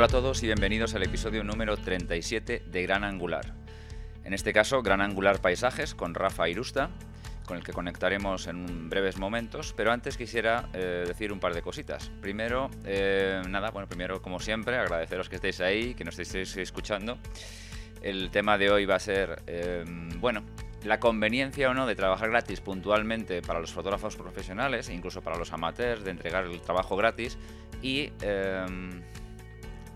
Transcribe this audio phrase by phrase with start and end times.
[0.00, 3.52] Hola a todos y bienvenidos al episodio número 37 de Gran Angular.
[4.24, 6.88] En este caso, Gran Angular Paisajes con Rafa Irusta,
[7.44, 11.60] con el que conectaremos en breves momentos, pero antes quisiera eh, decir un par de
[11.60, 12.10] cositas.
[12.22, 17.18] Primero, eh, nada, bueno, primero como siempre, agradeceros que estéis ahí, que nos estéis escuchando.
[18.00, 19.84] El tema de hoy va a ser, eh,
[20.16, 20.44] bueno,
[20.82, 25.36] la conveniencia o no de trabajar gratis puntualmente para los fotógrafos profesionales e incluso para
[25.36, 27.36] los amateurs, de entregar el trabajo gratis
[27.82, 28.10] y,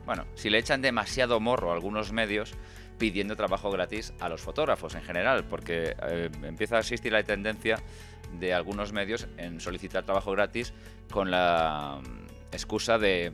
[0.06, 2.54] bueno, si le echan demasiado morro a algunos medios,
[2.98, 7.76] pidiendo trabajo gratis a los fotógrafos en general, porque eh, empieza a existir la tendencia
[8.38, 10.72] de algunos medios en solicitar trabajo gratis
[11.10, 13.32] con la mm, excusa de,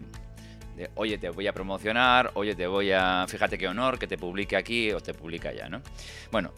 [0.94, 4.56] oye, te voy a promocionar, oye, te voy a, fíjate qué honor que te publique
[4.56, 5.82] aquí o te publica allá, ¿no?
[6.30, 6.52] Bueno,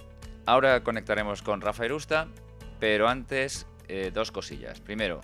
[0.46, 2.28] ahora conectaremos con Rafa Irusta,
[2.78, 4.80] pero antes eh, dos cosillas.
[4.80, 5.20] Primero,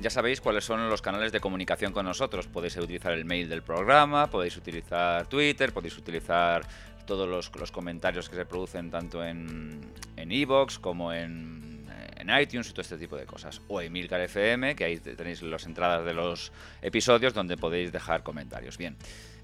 [0.00, 2.46] ya sabéis cuáles son los canales de comunicación con nosotros.
[2.46, 6.66] Podéis utilizar el mail del programa, podéis utilizar Twitter, podéis utilizar
[7.06, 9.82] todos los, comentarios que se producen tanto en
[10.16, 11.86] Evox como en,
[12.16, 13.60] en, iTunes y todo este tipo de cosas.
[13.68, 18.78] O Emilcar FM, que ahí tenéis las entradas de los episodios donde podéis dejar comentarios.
[18.78, 18.96] Bien,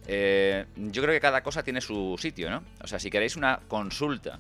[0.06, 2.62] eh, yo creo que cada cosa tiene su sitio, ¿no?
[2.82, 4.38] O sea, si queréis una consulta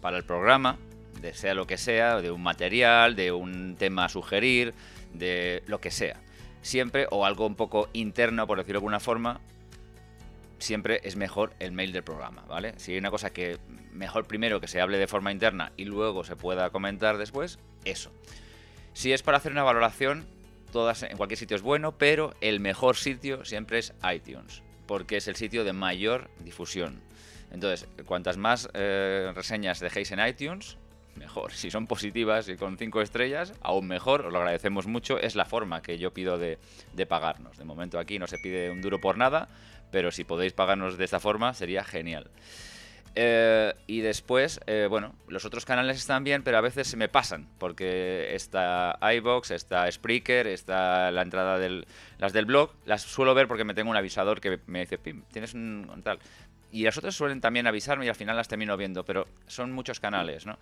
[0.00, 0.78] para el programa,
[1.20, 4.74] de sea lo que sea, de un material, de un tema a sugerir,
[5.12, 6.20] de lo que sea.
[6.62, 9.40] Siempre, o algo un poco interno, por decirlo de alguna forma,
[10.58, 12.74] siempre es mejor el mail del programa, ¿vale?
[12.78, 13.58] Si hay una cosa que
[13.92, 18.12] mejor primero que se hable de forma interna y luego se pueda comentar después, eso.
[18.94, 20.26] Si es para hacer una valoración,
[20.70, 25.28] todas en cualquier sitio es bueno, pero el mejor sitio siempre es iTunes, porque es
[25.28, 27.00] el sitio de mayor difusión.
[27.50, 30.78] Entonces, cuantas más eh, reseñas dejéis en iTunes,
[31.16, 31.52] mejor.
[31.52, 35.18] Si son positivas y con 5 estrellas, aún mejor, os lo agradecemos mucho.
[35.18, 36.58] Es la forma que yo pido de,
[36.94, 37.58] de, pagarnos.
[37.58, 39.48] De momento aquí no se pide un duro por nada,
[39.90, 42.30] pero si podéis pagarnos de esta forma sería genial.
[43.14, 47.08] Eh, y después, eh, bueno, los otros canales están bien, pero a veces se me
[47.08, 51.84] pasan, porque está iBox, está Spreaker, está la entrada de
[52.18, 55.24] las del blog, las suelo ver porque me tengo un avisador que me dice, Pim,
[55.30, 56.20] tienes un, tal.
[56.72, 60.00] Y las otras suelen también avisarme y al final las termino viendo, pero son muchos
[60.00, 60.58] canales, ¿no?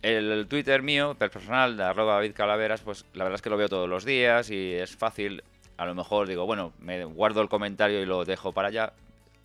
[0.00, 3.68] El Twitter mío, personal, de arroba David Calaveras, pues la verdad es que lo veo
[3.68, 5.42] todos los días y es fácil
[5.76, 8.92] a lo mejor digo, bueno, me guardo el comentario y lo dejo para allá.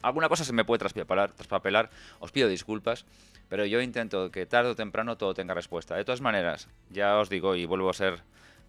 [0.02, 1.90] Alguna cosa se me puede traspapelar,
[2.20, 3.06] os pido disculpas,
[3.48, 5.96] pero yo intento que tarde o temprano todo tenga respuesta.
[5.96, 8.22] De todas maneras, ya os digo y vuelvo a ser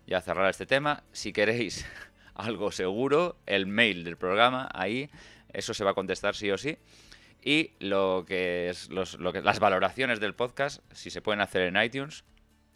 [0.06, 1.84] ya a cerrar este tema, si queréis
[2.34, 5.10] algo seguro, el mail del programa ahí,
[5.52, 6.78] eso se va a contestar sí o sí.
[7.46, 12.24] Y lo que es las valoraciones del podcast, si se pueden hacer en iTunes,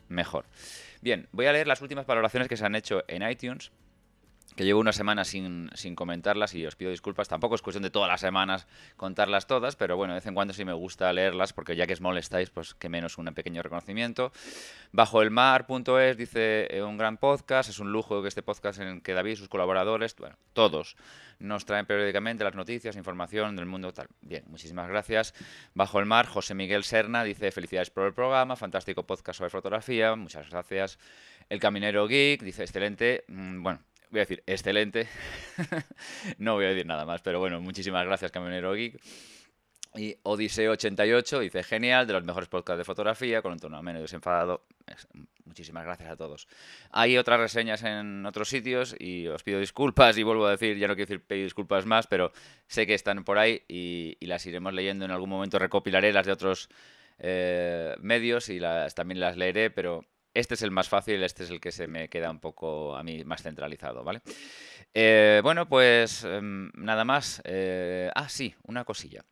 [0.07, 0.45] mejor.
[1.03, 3.73] Bien, voy a leer las últimas valoraciones que se han hecho en iTunes
[4.61, 7.29] que llevo una semana sin, sin, comentarlas y os pido disculpas.
[7.29, 8.67] Tampoco es cuestión de todas las semanas
[8.99, 11.95] contarlas todas, pero bueno, de vez en cuando sí me gusta leerlas porque ya que
[11.95, 14.33] os molestáis, pues que menos un pequeño reconocimiento.
[14.93, 19.01] Bajo el mar.es dice eh, un gran podcast, es un lujo que este podcast en
[19.01, 20.95] que David y sus colaboradores, bueno, todos,
[21.39, 24.09] nos traen periódicamente las noticias, información del mundo tal.
[24.21, 25.33] Bien, muchísimas gracias.
[25.73, 30.15] Bajo el mar, José Miguel Serna dice felicidades por el programa, fantástico podcast sobre fotografía,
[30.17, 30.99] muchas gracias.
[31.49, 35.09] El Caminero Geek dice excelente, mm, bueno, voy a decir excelente.
[36.39, 39.01] no voy a decir nada más, pero bueno, muchísimas gracias, Camionero Geek.
[39.97, 44.65] Y Odiseo88 dice, genial, de los mejores podcasts de fotografía, con un tono menos desenfadado.
[45.45, 46.47] Muchísimas gracias a todos.
[46.93, 50.87] Hay otras reseñas en otros sitios y os pido disculpas y vuelvo a decir, ya
[50.87, 52.31] no quiero decir pedir disculpas más, pero
[52.69, 55.59] sé que están por ahí y, las iremos leyendo en algún momento.
[55.59, 56.69] Recopilaré las de otros
[57.19, 60.05] eh, medios y las, también las leeré, pero
[60.35, 63.03] este es el más fácil, este es el que se me queda un poco a
[63.03, 64.21] mí más centralizado, ¿vale?
[64.95, 67.41] Eh, bueno, pues em, nada más.
[67.45, 69.25] Eh, ah, sí, una cosilla.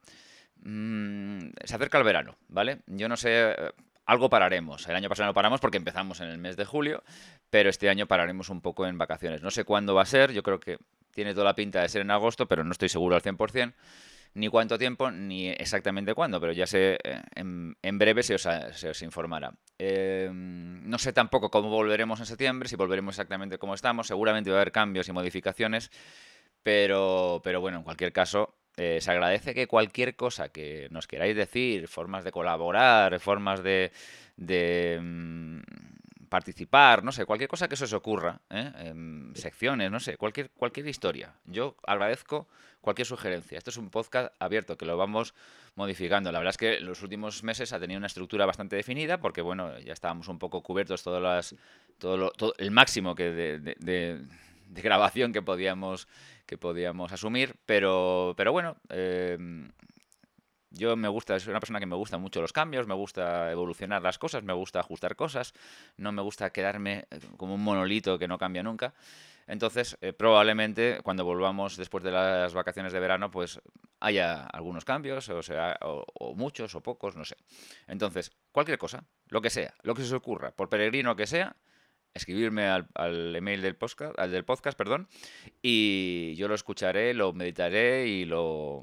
[0.62, 2.80] Mm, se acerca el verano, ¿vale?
[2.86, 3.70] Yo no sé, eh,
[4.06, 4.88] algo pararemos.
[4.88, 7.02] El año pasado no paramos porque empezamos en el mes de julio,
[7.50, 9.42] pero este año pararemos un poco en vacaciones.
[9.42, 10.78] No sé cuándo va a ser, yo creo que
[11.12, 13.74] tiene toda la pinta de ser en agosto, pero no estoy seguro al 100%
[14.34, 19.52] ni cuánto tiempo ni exactamente cuándo, pero ya sé, eh, en, breve se os, informará.
[19.78, 24.56] Em, no sé tampoco cómo volveremos en septiembre, si volveremos exactamente como estamos, seguramente va
[24.56, 25.90] a haber cambios y modificaciones,
[26.62, 31.36] pero, pero bueno, en cualquier caso, eh, se agradece que cualquier cosa que nos queráis
[31.36, 33.92] decir, formas de colaborar, formas de...
[34.36, 35.60] de mm,
[36.28, 38.92] participar, no sé, cualquier cosa que se os ocurra, ¿eh?
[39.34, 41.32] secciones, no sé, cualquier, cualquier historia.
[41.46, 42.48] Yo agradezco
[42.80, 43.58] cualquier sugerencia.
[43.58, 45.34] Esto es un podcast abierto que lo vamos
[45.74, 46.32] modificando.
[46.32, 49.42] La verdad es que en los últimos meses ha tenido una estructura bastante definida porque,
[49.42, 51.54] bueno, ya estábamos un poco cubiertos todas las,
[51.98, 54.20] todo, el máximo que de,
[54.68, 56.08] grabación que podíamos,
[56.46, 59.70] que podíamos asumir, pero, pero bueno, em,
[60.70, 64.02] yo me gusta, soy una persona que me gusta mucho los cambios, me gusta evolucionar
[64.02, 65.54] las cosas, me gusta ajustar cosas,
[65.96, 68.94] no me gusta quedarme eh, como un monolito que no cambia nunca.
[69.48, 73.60] Entonces, eh, probablemente cuando volvamos después de las vacaciones de verano, pues
[73.98, 77.36] haya algunos cambios, o sea, o, muchos o pocos, no sé.
[77.86, 81.56] Entonces, cualquier cosa, lo que sea, lo que se os ocurra, por peregrino que sea,
[82.12, 85.08] escribirme al, email del podcast, al del podcast, perdón,
[85.62, 88.82] y yo lo escucharé, lo meditaré y lo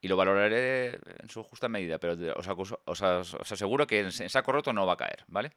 [0.00, 2.48] y lo valoraré en su justa medida, pero os,
[2.84, 5.52] os aseguro que en saco roto no va a caer, ¿vale?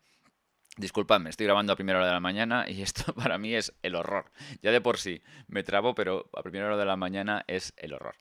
[0.78, 3.96] Disculpadme, estoy grabando a primera hora de la mañana y esto para mí es el
[3.96, 4.26] horror.
[4.62, 7.94] Ya de por sí me trabo, pero a primera hora de la mañana es el
[7.94, 8.16] horror.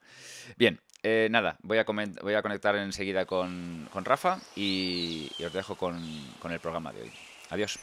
[0.56, 6.00] Bien, eh, nada, voy a, conectar enseguida con, Rafa y, os dejo con,
[6.40, 7.12] con el programa de hoy.
[7.50, 7.78] Adiós.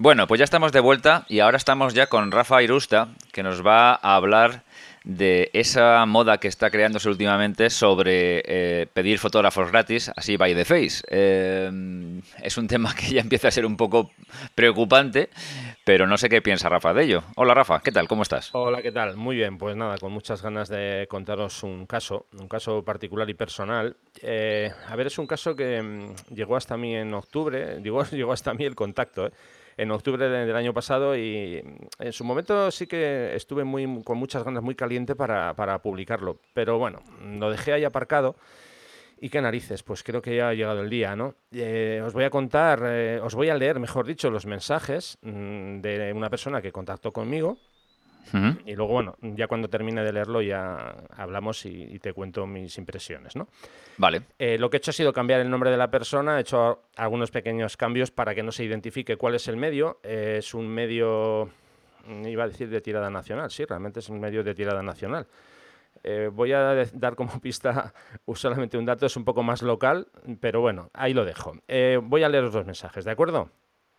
[0.00, 3.66] Bueno, pues ya estamos de vuelta y ahora estamos ya con Rafa Irusta, que nos
[3.66, 4.62] va a hablar
[5.08, 10.66] de esa moda que está creándose últimamente sobre eh, pedir fotógrafos gratis, así by the
[10.66, 11.02] face.
[11.08, 14.10] Eh, es un tema que ya empieza a ser un poco
[14.54, 15.30] preocupante,
[15.86, 17.22] pero no sé qué piensa Rafa de ello.
[17.36, 18.06] Hola Rafa, ¿qué tal?
[18.06, 18.50] ¿Cómo estás?
[18.52, 19.16] Hola, ¿qué tal?
[19.16, 23.34] Muy bien, pues nada, con muchas ganas de contaros un caso, un caso particular y
[23.34, 23.96] personal.
[24.20, 28.34] Eh, a ver, es un caso que mm, llegó hasta mí en octubre, digo, llegó
[28.34, 29.32] hasta mí el contacto, ¿eh?
[29.78, 31.62] En octubre del año pasado y
[32.00, 36.40] en su momento sí que estuve muy, con muchas ganas, muy caliente para, publicarlo.
[36.52, 38.36] Pero bueno, lo dejé ahí aparcado.
[39.20, 41.34] Y qué narices, pues creo que ya ha llegado el día, ¿no?
[41.50, 45.80] Eh, os voy a contar, eh, os voy a leer, mejor dicho, los mensajes mm,
[45.80, 47.58] de una persona que contactó conmigo
[48.66, 53.36] y luego, bueno, ya cuando termine de leerlo ya hablamos y, te cuento mis impresiones,
[53.36, 53.48] ¿no?
[53.96, 54.22] Vale.
[54.38, 56.82] Eh, lo que he hecho ha sido cambiar el nombre de la persona, he hecho
[56.96, 60.00] algunos pequeños cambios para que no se identifique cuál es el medio.
[60.02, 61.50] Eh, es un medio,
[62.06, 65.26] mm, iba a decir de tirada nacional, sí, realmente es un medio de tirada nacional.
[66.04, 67.92] Eh, voy a dar como pista
[68.34, 70.08] solamente un dato, es un poco más local,
[70.40, 71.54] pero bueno, ahí lo dejo.
[72.02, 73.50] voy a leer los dos mensajes, ¿de acuerdo?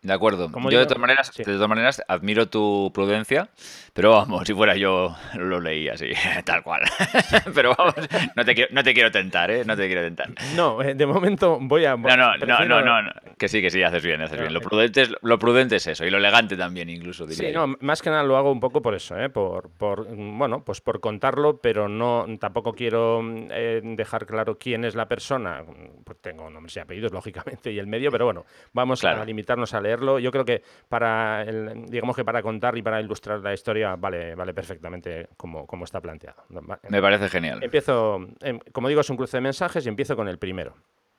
[0.02, 0.50] De acuerdo.
[0.70, 3.50] yo, de, todas maneras, de todas maneras, admiro tu prudencia,
[3.92, 6.10] pero vamos, si fuera yo, lo leía así,
[6.46, 6.80] tal cual.
[7.54, 7.94] pero vamos,
[8.34, 9.62] no te, quiero, no te quiero tentar, ¿eh?
[9.66, 10.30] No te quiero tentar.
[10.56, 11.98] No, eh, de momento voy a...
[11.98, 14.54] No, no, no, no, no, que sí, que sí, haces bien, haces bien.
[14.54, 17.76] Lo prudente, es, lo prudente es eso, y lo elegante también, incluso, diría Sí, no,
[17.80, 19.28] más que nada lo hago un poco por eso, ¿eh?
[19.28, 23.20] Por, por, bueno, pues por contarlo, pero no, tampoco quiero
[23.50, 25.62] eh, dejar claro quién es la persona.
[26.04, 29.80] Pues tengo nombres y apellidos, lógicamente, y el medio, pero bueno, vamos a limitarnos a
[29.82, 34.34] leer yo creo que para, digamos que para contar y para ilustrar la historia vale,
[34.34, 36.44] vale perfectamente como, como está planteado.
[36.88, 37.62] Me parece genial.
[37.62, 40.74] Empiezo, em, como digo, es un cruce de mensajes y empiezo con el primero.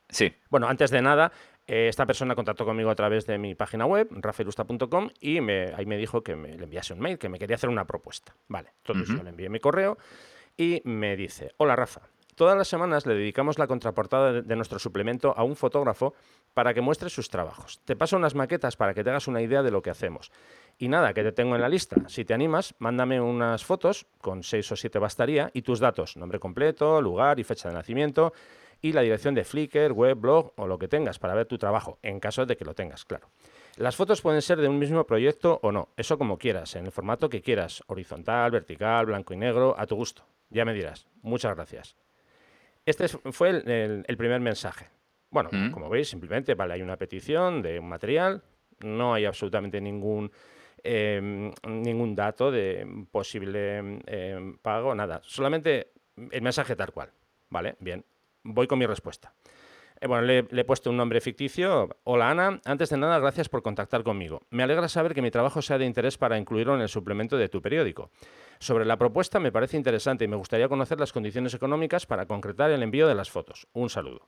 [0.09, 0.33] Sí.
[0.49, 1.31] Bueno, antes de nada,
[1.67, 5.85] eh, esta persona contactó conmigo a través de mi página web, rafaelusta.com, y me, ahí
[5.85, 8.35] me dijo que me, le enviase un mail, que me quería hacer una propuesta.
[8.47, 9.97] Vale, entonces yo le envié mi correo
[10.57, 12.01] y me dice, hola Rafa,
[12.35, 16.13] Todas las semanas le dedicamos la contraportada de, nuestro suplemento a un fotógrafo
[16.53, 17.81] para que muestre sus trabajos.
[17.85, 20.31] Te paso unas maquetas para que te hagas una idea de lo que hacemos.
[20.77, 21.97] Y nada, que te tengo en la lista.
[22.07, 26.39] Si te animas, mándame unas fotos, con seis o siete bastaría, y tus datos, nombre
[26.39, 28.33] completo, lugar y fecha de nacimiento,
[28.81, 31.99] y la dirección de Flickr, web, blog o lo que tengas para ver tu trabajo,
[32.01, 33.29] en caso de que lo tengas, claro.
[33.77, 36.91] Las fotos pueden ser de un mismo proyecto o no, eso como quieras, en el
[36.91, 40.23] formato que quieras, horizontal, vertical, blanco y negro, a tu gusto.
[40.49, 41.07] Ya me dirás.
[41.21, 41.95] Muchas gracias.
[42.85, 44.87] Este fue el, primer mensaje.
[45.29, 45.71] Bueno, mm.
[45.71, 48.43] como veis, simplemente vale, hay una petición de un material,
[48.79, 50.31] no hay absolutamente ningún,
[50.83, 55.21] em, ningún dato de posible em, pago, nada.
[55.23, 55.91] Solamente
[56.31, 57.11] el mensaje tal cual.
[57.49, 58.03] Vale, bien.
[58.43, 59.33] Voy con mi respuesta.
[60.01, 61.87] Eh, bueno, le, he puesto un nombre ficticio.
[62.05, 64.41] Hola Ana, antes de nada, gracias por contactar conmigo.
[64.49, 67.49] Me alegra saber que mi trabajo sea de interés para incluirlo en el suplemento de
[67.49, 68.09] tu periódico.
[68.59, 72.71] Sobre la propuesta me parece interesante y me gustaría conocer las condiciones económicas para concretar
[72.71, 73.67] el envío de las fotos.
[73.73, 74.27] Un saludo.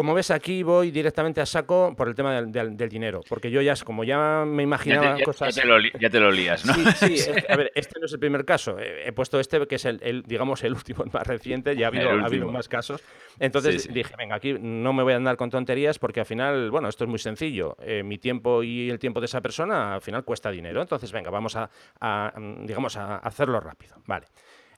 [0.00, 3.74] Como ves aquí voy directamente a saco por el tema del, dinero, porque yo ya,
[3.84, 5.54] como ya me imaginaba cosas...
[5.54, 6.72] Ya te, lo, ya te, lo, lías, ¿no?
[6.72, 8.78] Sí, sí a ver, este no es el primer caso.
[8.78, 12.08] He puesto este, que es el, digamos, el último, el más reciente, ya ha habido,
[12.08, 13.02] ha habido más casos.
[13.38, 16.88] Entonces dije, venga, aquí no me voy a andar con tonterías porque al final, bueno,
[16.88, 17.76] esto es muy sencillo.
[17.82, 20.80] Eh, mi tiempo y el tiempo de esa persona al final cuesta dinero.
[20.80, 21.68] Entonces, venga, vamos a,
[22.00, 23.96] a digamos, a hacerlo rápido.
[24.06, 24.28] Vale.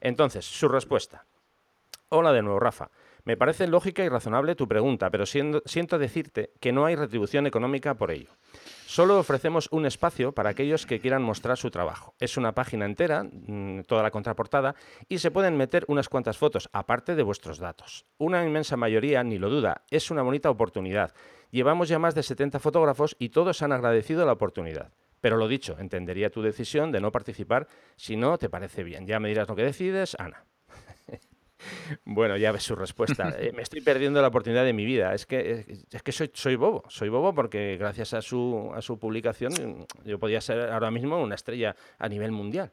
[0.01, 1.23] Entonces, su respuesta.
[2.09, 2.89] Hola de nuevo, Rafa.
[3.25, 7.93] Me parece lógica y razonable tu pregunta, pero siento decirte que no hay retribución económica
[7.93, 8.31] por ello.
[8.85, 12.15] Solo ofrecemos un espacio para aquellos que quieran mostrar su trabajo.
[12.19, 14.75] Es una página entera, mm, toda la contraportada,
[15.07, 18.05] y se pueden meter unas cuantas fotos, aparte de vuestros datos.
[18.17, 21.13] Una inmensa mayoría, ni lo duda, es una bonita oportunidad.
[21.49, 24.91] Llevamos ya más de 70 fotógrafos y todos han agradecido la oportunidad.
[25.21, 29.07] Pero lo dicho, entendería tu decisión de no participar si no te parece bien.
[29.07, 30.45] Ya me dirás lo que decides, Ana.
[32.05, 33.33] Bueno, ya ves su respuesta.
[33.43, 35.13] Eh, me estoy perdiendo la oportunidad de mi vida.
[35.13, 36.83] Es que, es que soy, soy bobo.
[36.87, 41.35] Soy bobo porque gracias a su, a su publicación yo podía ser ahora mismo una
[41.35, 42.71] estrella a nivel mundial.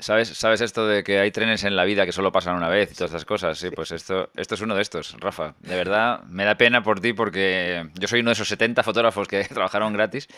[0.00, 2.92] ¿Sabes, ¿Sabes esto de que hay trenes en la vida que solo pasan una vez
[2.92, 3.58] y todas estas cosas?
[3.58, 5.54] Sí, pues esto, esto es uno de estos, Rafa.
[5.58, 9.26] De verdad, me da pena por ti porque yo soy uno de esos 70 fotógrafos
[9.26, 10.28] que trabajaron gratis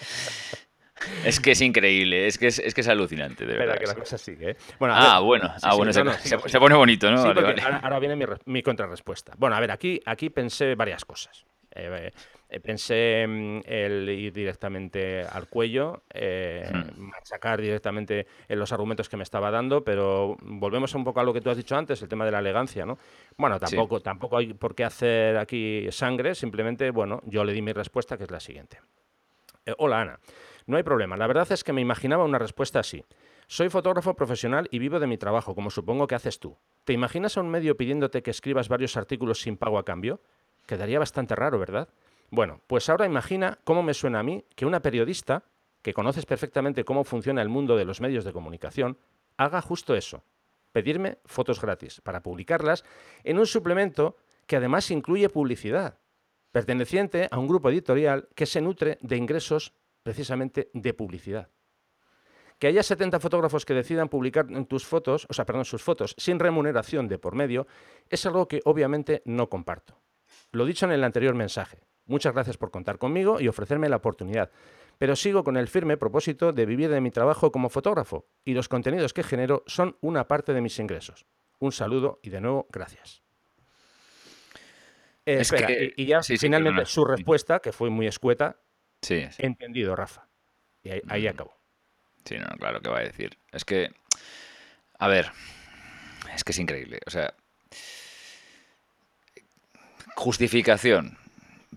[1.25, 3.79] es que es increíble, es que es, es, que es alucinante, de verdad.
[3.79, 4.57] que la cosa sigue, ¿eh?
[4.79, 7.21] Bueno, ah, bueno, ah, bueno se, pone bonito, ¿no?
[7.21, 9.33] Ahora, viene mi, mi, contrarrespuesta.
[9.37, 11.45] Bueno, a ver, aquí, aquí pensé varias cosas.
[11.73, 12.11] Eh,
[12.49, 17.01] eh, pensé en el ir directamente al cuello, hmm.
[17.01, 21.33] machacar directamente en los argumentos que me estaba dando, pero volvemos un poco a lo
[21.33, 22.99] que tú has dicho antes, el tema de la elegancia, ¿no?
[23.37, 27.73] Bueno, tampoco, tampoco hay por qué hacer aquí sangre, simplemente, bueno, yo le di mi
[27.73, 28.79] respuesta, que es la siguiente.
[29.79, 30.19] hola, Ana.
[30.71, 31.17] No hay problema.
[31.17, 33.05] La verdad es que me imaginaba una respuesta así.
[33.49, 36.57] Soy fotógrafo profesional y vivo de mi trabajo, como supongo que haces tú.
[36.85, 40.21] ¿Te imaginas a un medio pidiéndote que escribas varios artículos sin pago a cambio?
[40.67, 41.89] Quedaría bastante raro, ¿verdad?
[42.31, 45.43] Bueno, pues ahora imagina cómo me suena a mí que una periodista,
[45.83, 48.97] que conoces perfectamente cómo funciona el mundo de los medios de comunicación,
[49.39, 50.23] haga justo eso.
[50.71, 52.85] Pedirme fotos gratis para publicarlas
[53.25, 55.99] en un suplemento que además incluye publicidad,
[56.53, 61.51] perteneciente a un grupo editorial que se nutre de ingresos precisamente de publicidad.
[62.59, 66.39] Que haya 70 fotógrafos que decidan publicar tus fotos, o sea, perdón, sus fotos sin
[66.39, 67.67] remuneración de por medio,
[68.11, 69.99] es algo que obviamente no comparto.
[70.53, 71.79] Lo dicho en el anterior mensaje.
[72.05, 74.51] Muchas gracias por contar conmigo y ofrecerme la oportunidad,
[74.99, 78.69] pero sigo con el firme propósito de vivir de mi trabajo como fotógrafo y los
[78.69, 81.25] contenidos que genero son una parte de mis ingresos.
[81.61, 83.23] Un saludo y de nuevo, gracias.
[85.25, 88.61] y, ya finalmente su respuesta, que fue muy escueta,
[89.03, 90.27] Sí, Entendido, Rafa.
[90.83, 91.29] Y ahí, mm.
[91.29, 91.55] acabó.
[92.25, 93.39] Sí, no, claro, ¿qué va a decir?
[93.53, 93.91] Es que,
[94.99, 95.31] a ver,
[96.35, 97.01] es que es increíble.
[97.07, 97.35] O sea,
[100.17, 101.19] justificación.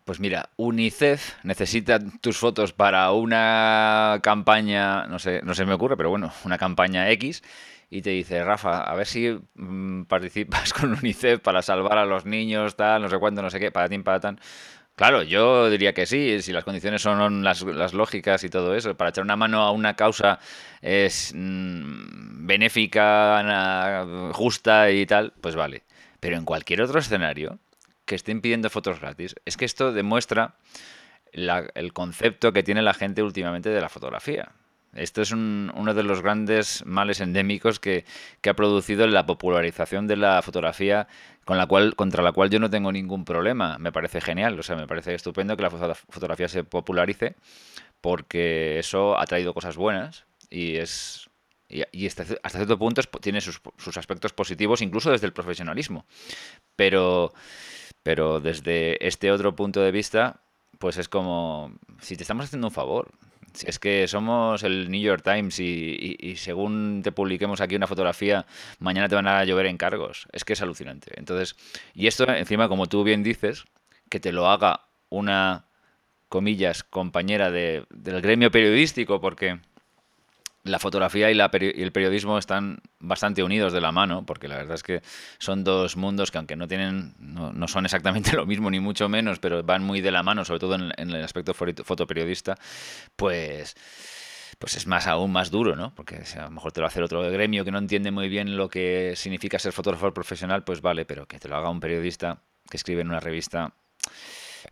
[0.05, 5.95] Pues mira, UNICEF necesita tus fotos para una campaña, no sé, no se me ocurre,
[5.95, 7.41] pero bueno, una campaña X,
[7.93, 12.25] y te dice, Rafa, a ver si mm, participas con UNICEF para salvar a los
[12.25, 14.39] niños, tal, no sé cuánto, no sé qué, para ti, para tan.
[14.95, 19.09] Claro, yo diría que sí, si las condiciones son las, lógicas y todo eso, para
[19.09, 20.39] echar una mano a una causa
[20.81, 25.81] es mm, benéfica, justa y tal, pues vale.
[26.19, 27.57] Pero en cualquier otro escenario
[28.05, 30.55] que estén pidiendo fotos gratis, es que esto demuestra
[31.31, 34.51] el concepto que tiene la gente últimamente de la fotografía.
[34.95, 38.05] Esto es uno de los grandes males endémicos que,
[38.47, 41.07] ha producido la popularización de la fotografía
[41.45, 43.77] contra la cual yo no tengo ningún problema.
[43.79, 47.35] Me parece genial, o sea, me parece estupendo que la fotografía se popularice
[48.01, 51.29] porque eso ha traído cosas buenas y es
[51.69, 56.05] y, hasta, cierto punto tiene sus, sus, aspectos positivos incluso desde el profesionalismo.
[56.75, 57.33] Pero,
[58.03, 60.41] pero desde este otro punto de vista,
[60.77, 63.09] pues es como si te estamos haciendo un favor
[63.65, 68.45] es que somos el New York Times y, según te publiquemos aquí una fotografía,
[68.79, 70.27] mañana te van a llover encargos.
[70.31, 71.11] Es que es alucinante.
[71.17, 71.55] Entonces,
[71.93, 73.65] y esto encima, como tú bien dices,
[74.09, 75.65] que te lo haga una,
[76.29, 77.85] comillas, compañera del
[78.21, 79.59] gremio periodístico, porque
[80.63, 84.83] la fotografía y, el periodismo están bastante unidos de la mano, porque la verdad es
[84.83, 85.01] que
[85.37, 89.39] son dos mundos que aunque no tienen, no, son exactamente lo mismo ni mucho menos,
[89.39, 92.57] pero van muy de la mano, sobre todo en, el aspecto fotoperiodista,
[93.15, 93.75] pues
[94.59, 95.93] pues es más aún más duro, ¿no?
[95.95, 98.69] Porque a lo mejor te lo hace otro gremio que no entiende muy bien lo
[98.69, 102.77] que significa ser fotógrafo profesional, pues vale, pero que te lo haga un periodista que
[102.77, 103.73] escribe en una revista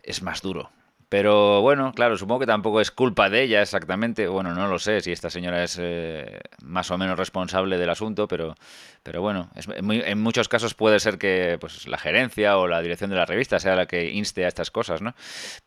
[0.02, 0.70] es más duro,
[1.12, 4.28] pero bueno, claro, supongo que tampoco es culpa de ella exactamente.
[4.28, 8.26] Bueno, no lo sé si esta señora es eh, más o menos responsable del asunto,
[8.26, 8.54] pero,
[9.02, 13.10] pero bueno, es en muchos casos puede ser que pues, la gerencia o la dirección
[13.10, 15.14] de la revista sea la que inste a estas cosas, ¿no?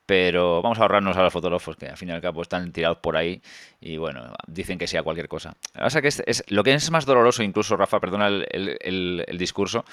[0.07, 2.97] Pero vamos a ahorrarnos a los fotógrafos que al fin y al cabo están tirados
[2.97, 3.39] por ahí
[3.79, 5.55] y bueno, dicen que sea cualquier cosa.
[5.75, 9.85] Lo que, es, es, lo que es más doloroso, incluso, Rafa, perdona el discurso,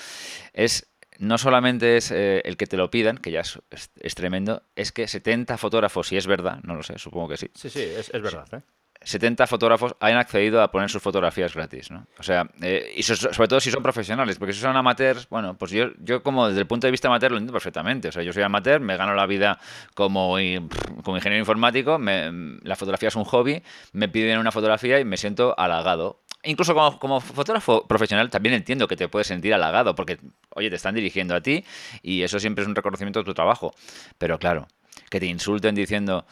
[0.55, 0.92] es
[1.23, 5.07] no solamente es eh, el que te lo pidan, que ya es, tremendo, es que
[5.07, 7.49] 70 fotógrafos, si es verdad, no lo sé, supongo que sí.
[7.55, 8.49] Sí, sí, es, verdad.
[8.53, 8.63] ¿eh?
[9.05, 12.07] 70 fotógrafos hayan accedido a poner sus fotografías gratis, ¿no?
[12.19, 15.71] O sea, eh, y sobre todo si son profesionales, porque si son amateurs, bueno, pues
[15.71, 18.09] yo, yo como desde el punto de vista amateur lo entiendo perfectamente.
[18.09, 19.59] O sea, yo soy amateur, me gano la vida
[19.95, 25.55] como, ingeniero informático, la fotografía es un hobby, me piden una fotografía y me siento
[25.59, 26.21] halagado.
[26.45, 30.19] Incluso como, como fotógrafo profesional también entiendo que te puedes sentir halagado, porque,
[30.51, 31.65] oye, te están dirigiendo a ti
[32.03, 33.73] y eso siempre es un reconocimiento de tu trabajo.
[34.19, 34.67] Pero claro,
[35.11, 36.27] que te insulten diciendo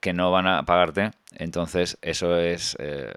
[0.00, 3.12] que no van a pagarte, entonces eso es eh,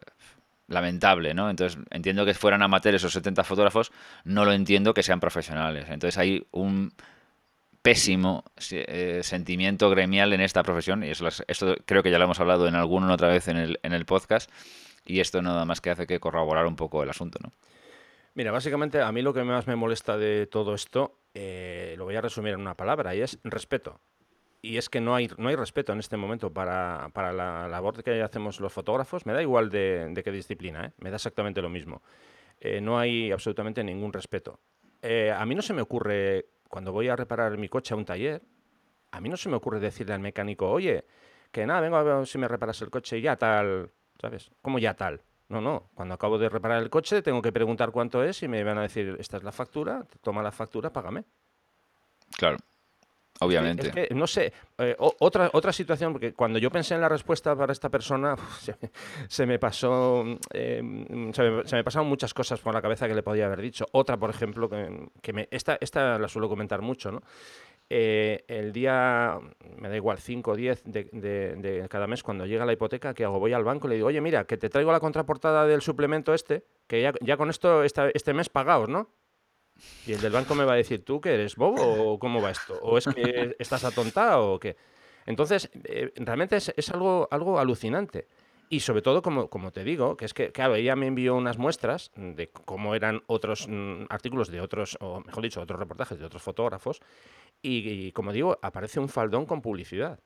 [0.68, 1.50] lamentable, ¿no?
[1.50, 3.92] Entonces entiendo que fueran amateurs esos 70 fotógrafos,
[4.24, 5.86] no lo entiendo que sean profesionales.
[5.90, 6.92] Entonces hay un
[7.82, 12.40] pésimo eh, sentimiento gremial en esta profesión y eso, esto creo que ya lo hemos
[12.40, 14.50] hablado en alguna otra vez en el, en el podcast
[15.06, 17.52] y esto nada más que hace que corroborar un poco el asunto, ¿no?
[18.34, 22.18] Mira, básicamente a mí lo que más me molesta de todo esto, eh, lo voy
[22.18, 24.02] a resumir en una palabra, y es respeto
[24.62, 28.22] y es que no hay, no hay respeto en este momento para, la labor que
[28.22, 29.26] hacemos los fotógrafos.
[29.26, 30.92] Me da igual de, qué disciplina, ¿eh?
[30.98, 32.02] me da exactamente lo mismo.
[32.60, 34.60] Eh, no hay absolutamente ningún respeto.
[35.02, 38.06] Eh, a mí no se me ocurre, cuando voy a reparar mi coche a un
[38.06, 38.42] taller,
[39.12, 41.06] a mí no se me ocurre decirle al mecánico, oye,
[41.52, 44.52] que nada, vengo a ver si me reparas el coche y ya tal, ¿sabes?
[44.62, 45.22] ¿Cómo ya tal?
[45.48, 45.90] No, no.
[45.94, 48.82] Cuando acabo de reparar el coche tengo que preguntar cuánto es y me van a
[48.82, 51.24] decir, esta es la factura, toma la factura, págame.
[52.38, 52.58] Claro.
[53.42, 54.08] Obviamente.
[54.16, 57.90] No sé, eh, otra, otra situación, porque cuando yo pensé en la respuesta para esta
[57.90, 58.36] persona,
[59.28, 60.24] se, me pasó,
[60.54, 63.86] em, se, me, pasaron muchas cosas por la cabeza que le podía haber dicho.
[63.92, 67.22] Otra, por ejemplo, que, me, esta, esta la suelo comentar mucho, ¿no?
[67.90, 69.38] Eh, el día,
[69.78, 73.26] me da igual, 5 o 10 de, de, cada mes, cuando llega la hipoteca, ¿qué
[73.26, 73.40] hago?
[73.40, 76.34] Voy al banco y le digo, oye, mira, que te traigo la contraportada del suplemento
[76.34, 79.10] este, que ya, ya con esto este mes pagaos, ¿no?
[80.06, 82.52] Y el del banco me va a decir, ¿tú que eres bobo o cómo va
[82.52, 82.80] esto?
[82.82, 84.78] ¿O es que estás atontado o qué?
[85.26, 88.28] Entonces, eh, realmente es, algo, algo alucinante.
[88.70, 91.58] Y sobre todo, como, como te digo, que es que, claro, ella me envió unas
[91.58, 96.26] muestras de cómo eran otros mm, artículos de otros, o mejor dicho, otros reportajes de
[96.26, 97.02] otros fotógrafos,
[97.62, 100.20] y, como digo, aparece un faldón con publicidad.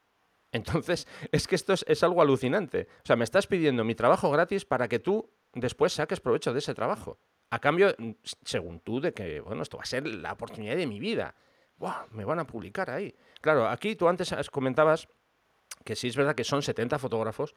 [0.52, 2.88] Entonces, es que esto es, es, algo alucinante.
[3.04, 6.60] O sea, me estás pidiendo mi trabajo gratis para que tú después saques provecho de
[6.60, 7.20] ese trabajo.
[7.50, 8.12] A cambio, mm,
[8.44, 11.36] según tú, de que, bueno, esto va a ser la oportunidad de mi vida.
[11.78, 12.08] ¡Buah!
[12.12, 13.16] Me van a publicar ahí.
[13.42, 15.08] Claro, aquí tú antes comentabas
[15.84, 17.56] que sí es verdad que son 70 fotógrafos,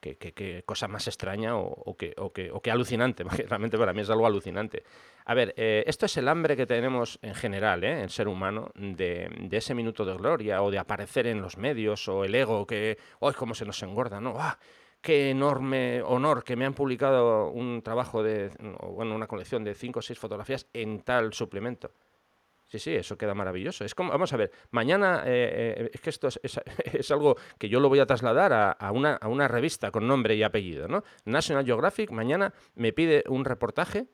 [0.00, 4.84] que, cosa más extraña o, o, que, alucinante, porque realmente para mí es algo alucinante.
[5.24, 8.02] A ver, eh, esto es el hambre que tenemos en general, ¿eh?
[8.02, 12.24] el ser humano, de, ese minuto de gloria o de aparecer en los medios o
[12.24, 14.20] el ego que, ¡ay, cómo se nos engorda!
[14.20, 14.34] ¿no?
[14.38, 14.58] ¡Ah!
[15.00, 18.50] Qué enorme honor que me han publicado un trabajo de,
[18.82, 21.92] bueno, una colección de cinco o seis fotografías en tal suplemento.
[22.68, 23.84] Sí, sí, eso queda maravilloso.
[23.84, 26.60] Es como, vamos a ver, mañana, eh, eh, es que esto es,
[27.12, 30.42] algo que yo lo voy a trasladar a, una, a, una, revista con nombre y
[30.42, 31.04] apellido, ¿no?
[31.24, 34.08] National Geographic mañana me pide un reportaje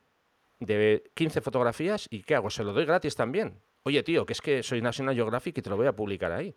[0.61, 2.51] de 15 fotografías y ¿qué hago?
[2.51, 3.62] Se lo doy gratis también.
[3.85, 6.55] Oye, tío, que es que soy National Geographic y te lo voy a publicar ahí.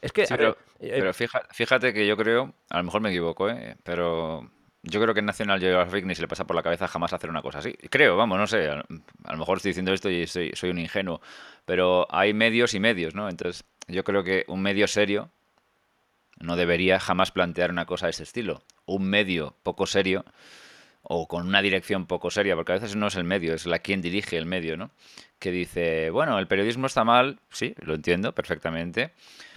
[0.00, 1.12] Es que, pero, eh,
[1.52, 3.76] fíjate, que yo creo, a lo mejor me equivoco, ¿eh?
[3.82, 4.50] pero
[4.82, 7.30] yo creo que en National Geographic ni se le pasa por la cabeza jamás hacer
[7.30, 7.72] una cosa así.
[7.90, 11.20] Creo, vamos, no sé, a, lo mejor estoy diciendo esto y soy, soy un ingenuo,
[11.64, 13.28] pero hay medios y medios, ¿no?
[13.28, 15.30] Entonces, yo creo que un medio serio
[16.38, 18.62] no debería jamás plantear una cosa de ese estilo.
[18.84, 20.24] Un medio poco serio
[21.08, 23.78] o con una dirección poco seria, porque a veces no es el medio, es la
[23.78, 24.90] quien dirige el medio, ¿no?
[25.38, 29.12] Que dice, bueno, el periodismo está mal, sí, lo entiendo perfectamente,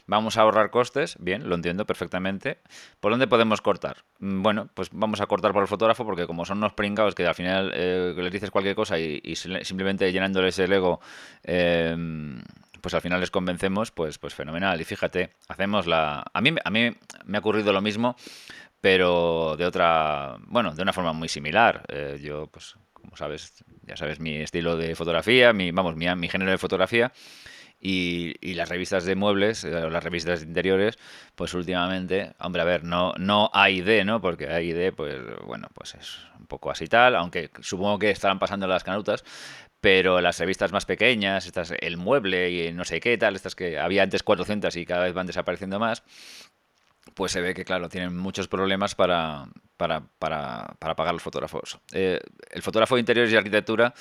[0.10, 2.58] Vamos a ahorrar costes, bien, lo entiendo perfectamente.
[3.00, 3.98] ¿Por dónde podemos cortar?
[4.17, 7.28] Mm, bueno, pues vamos a cortar por el fotógrafo porque como son unos pringados que
[7.28, 11.00] al final eh, les dices cualquier cosa y, simplemente llenándoles el ego,
[11.43, 12.41] em,
[12.82, 14.82] pues al final les convencemos, pues, pues fenomenal.
[14.82, 16.26] Y fíjate, hacemos la...
[16.34, 16.91] A mí, a mí
[17.26, 18.15] me ha ocurrido lo mismo,
[18.82, 21.84] pero de otra, bueno, de una forma muy similar.
[21.88, 26.30] Eh, yo, pues, como sabes, ya sabes mi estilo de fotografía, mi, vamos, mi, mi
[26.30, 27.12] género de fotografía.
[27.82, 30.98] Y, las revistas de muebles, eh, las revistas de interiores,
[31.36, 34.20] pues últimamente, hombre, a ver, no, no AID, ¿no?
[34.20, 38.68] Porque AID, pues bueno, pues es un poco así tal, aunque supongo que estarán pasando
[38.68, 39.24] las canutas,
[39.82, 43.80] pero las revistas más pequeñas, estas, el mueble y no sé qué tal, estas que
[43.80, 46.04] había antes 400 y cada vez van desapareciendo más,
[47.13, 49.48] pues se ve que, claro, tienen muchos problemas para,
[49.80, 51.80] para, para, para pagar los fotógrafos.
[51.94, 52.20] Eh,
[52.52, 53.94] el fotógrafo de interiores y arquitectura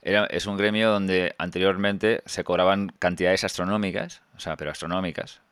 [0.00, 5.42] es un gremio donde anteriormente se cobraban cantidades astronómicas, o sea, pero astronómicas,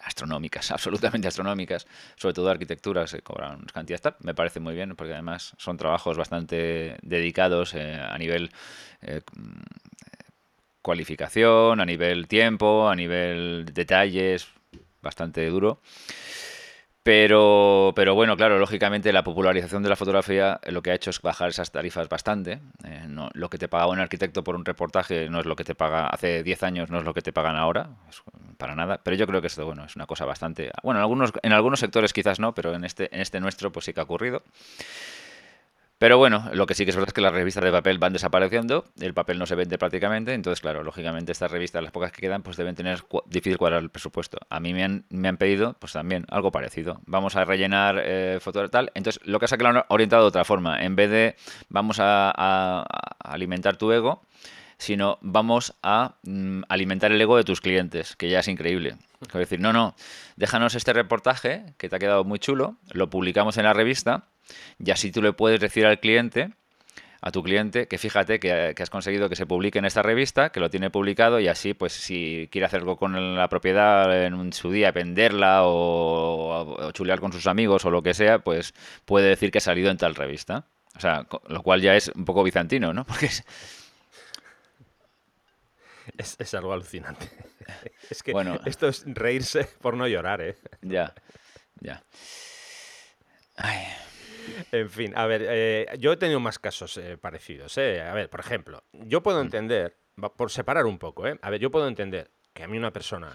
[0.00, 5.12] astronómicas, absolutamente astronómicas, sobre todo arquitectura se cobran cantidades tal, me parece muy bien porque
[5.12, 8.52] además son trabajos bastante dedicados eh, a nivel
[9.00, 9.22] eh,
[10.82, 14.46] cualificación, a nivel tiempo, a nivel detalles,
[15.00, 15.80] bastante duro.
[17.02, 21.20] Pero, pero bueno, claro, lógicamente la popularización de la fotografía lo que ha hecho es
[21.20, 22.60] bajar esas tarifas bastante.
[22.84, 25.74] Eh, lo que te pagaba un arquitecto por un reportaje no es lo que te
[25.74, 27.90] paga hace 10 años, no es lo que te pagan ahora,
[28.56, 29.00] para nada.
[29.02, 30.70] Pero yo creo que esto bueno, es una cosa bastante...
[30.84, 33.84] Bueno, en algunos, en algunos sectores quizás no, pero en este, en este nuestro pues
[33.86, 34.44] sí que ha ocurrido.
[36.02, 38.12] Pero bueno, lo que sí que es verdad es que las revistas de papel van
[38.12, 42.20] desapareciendo, el papel no se vende prácticamente, entonces claro, lógicamente estas revistas, las pocas que
[42.20, 44.38] quedan, pues deben tener difícil cuadrar el presupuesto.
[44.50, 47.00] A mí me han, me han pedido, pues también, algo parecido.
[47.06, 48.90] Vamos a rellenar eh, fotos tal.
[48.96, 50.82] Entonces, lo que pasa es que lo han orientado de otra forma.
[50.82, 51.36] En vez de
[51.68, 52.84] vamos a,
[53.20, 54.24] alimentar tu ego,
[54.78, 58.96] sino vamos a mm, alimentar el ego de tus clientes, que ya es increíble.
[59.20, 59.94] Es decir, no, no,
[60.34, 64.24] déjanos este reportaje que te ha quedado muy chulo, lo publicamos en la revista
[64.78, 66.52] y así tú le puedes decir al cliente,
[67.24, 70.58] a tu cliente, que fíjate que, has conseguido que se publique en esta revista, que
[70.58, 74.72] lo tiene publicado y así, pues si quiere hacer algo con la propiedad en su
[74.72, 78.74] día, venderla o, chulear con sus amigos o lo que sea, pues
[79.04, 80.66] puede decir que ha salido en tal revista.
[80.96, 83.04] O sea, lo cual ya es un poco bizantino, ¿no?
[83.06, 83.44] Porque es...
[86.18, 87.30] Es, algo alucinante.
[88.10, 90.56] Es que bueno, esto es reírse por no llorar, ¿eh?
[90.82, 91.14] Ya,
[91.80, 92.02] ya.
[93.56, 93.86] Ay.
[94.72, 97.76] En fin, a ver, eh, yo he tenido más casos eh, parecidos.
[97.78, 98.00] Eh.
[98.00, 99.46] A ver, por ejemplo, yo puedo mm.
[99.46, 99.96] entender,
[100.36, 101.38] por separar un poco, ¿eh?
[101.42, 103.32] A ver, yo puedo entender que a mí una persona,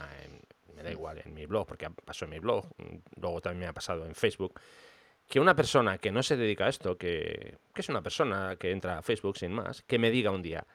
[0.73, 3.67] me da igual, en mi blog, porque pasó en mi blog, mm, luego también me
[3.67, 4.59] ha pasado en Facebook,
[5.27, 8.71] que una persona que no se dedica a esto, que, que es una persona que
[8.71, 10.65] entra a Facebook sin más, que me diga un día,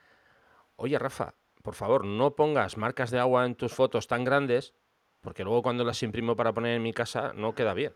[0.77, 4.75] oye Rafa, por favor, no pongas marcas de agua en tus fotos tan grandes,
[5.21, 7.95] porque luego cuando las imprimo para poner en mi casa no queda bien.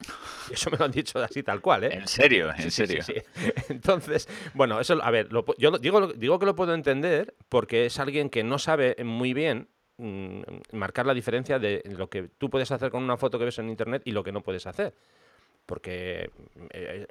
[0.50, 1.90] Eso me lo han dicho así tal cual, ¿eh?
[1.92, 3.02] En serio, en serio.
[3.68, 8.30] Entonces, bueno, eso, a ver, yo digo, digo que lo puedo entender porque es alguien
[8.30, 10.40] que no sabe muy bien mm,
[10.72, 13.68] marcar la diferencia de lo que tú puedes hacer con una foto que ves en
[13.68, 14.94] internet y lo que no puedes hacer.
[15.66, 16.30] Porque
[16.70, 17.06] eh,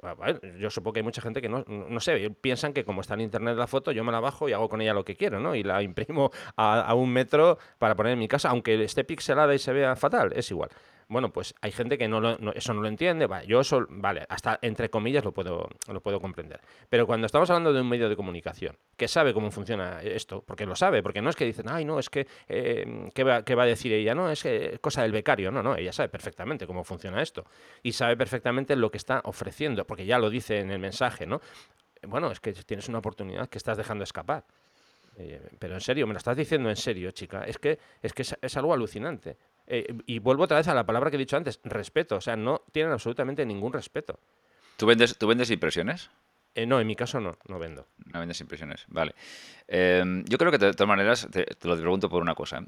[0.58, 3.20] yo supongo que hay mucha gente que no, no sé, piensan que como está en
[3.20, 5.54] internet la foto, yo me la bajo y hago con ella lo que quiero, ¿no?
[5.54, 9.54] Y la imprimo a, a un metro para poner en mi casa, aunque esté pixelada
[9.54, 10.70] y se vea fatal, es igual.
[11.10, 13.26] Bueno, pues hay gente que no, eso no lo entiende.
[13.26, 16.60] Vale, yo eso, vale, hasta entre comillas lo puedo, lo puedo comprender.
[16.90, 20.66] Pero cuando estamos hablando de un medio de comunicación que sabe cómo funciona esto, porque
[20.66, 23.66] lo sabe, porque no es que dicen, ay, no, es que, eh, ¿qué, va, a
[23.66, 24.14] decir ella?
[24.14, 25.50] No, es que cosa del becario.
[25.50, 27.46] No, no, ella sabe perfectamente cómo funciona esto.
[27.82, 31.40] Y sabe perfectamente lo que está ofreciendo, porque ya lo dice en el mensaje, ¿no?
[32.06, 34.44] Bueno, es que tienes una oportunidad que estás dejando escapar.
[35.16, 37.44] Eh, pero en serio, me lo estás diciendo en serio, chica.
[37.44, 39.38] Es que es, que es algo alucinante.
[39.70, 42.16] Eh, y vuelvo otra vez a la palabra que he dicho antes, respeto.
[42.16, 44.18] O sea, no tienen absolutamente ningún respeto.
[44.76, 46.10] ¿Tú vendes, ¿tú vendes impresiones?
[46.54, 47.86] Eh, no, en mi caso no, no vendo.
[48.06, 49.14] No vendes impresiones, vale.
[49.68, 52.64] Eh, yo creo que de todas maneras, te, lo pregunto por una cosa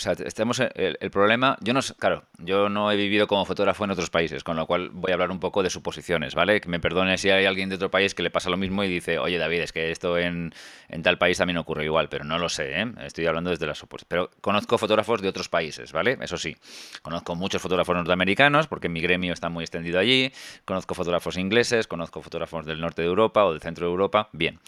[0.00, 3.90] o sea, estamos el, problema, yo no claro, yo no he vivido como fotógrafo en
[3.90, 6.62] otros países, con lo cual voy a hablar un poco de suposiciones, ¿vale?
[6.62, 8.88] Que me perdone si hay alguien de otro país que le pasa lo mismo y
[8.88, 10.54] dice, oye David, es que esto en,
[11.02, 12.86] tal país también ocurre igual, pero no lo sé, ¿eh?
[13.04, 14.06] Estoy hablando desde la suposición.
[14.08, 16.16] Pero conozco fotógrafos de otros países, ¿vale?
[16.22, 16.56] Eso sí,
[17.02, 20.32] conozco muchos fotógrafos norteamericanos porque mi gremio está muy extendido allí,
[20.64, 24.60] conozco fotógrafos ingleses, conozco fotógrafos del norte de Europa o del centro de Europa, bien,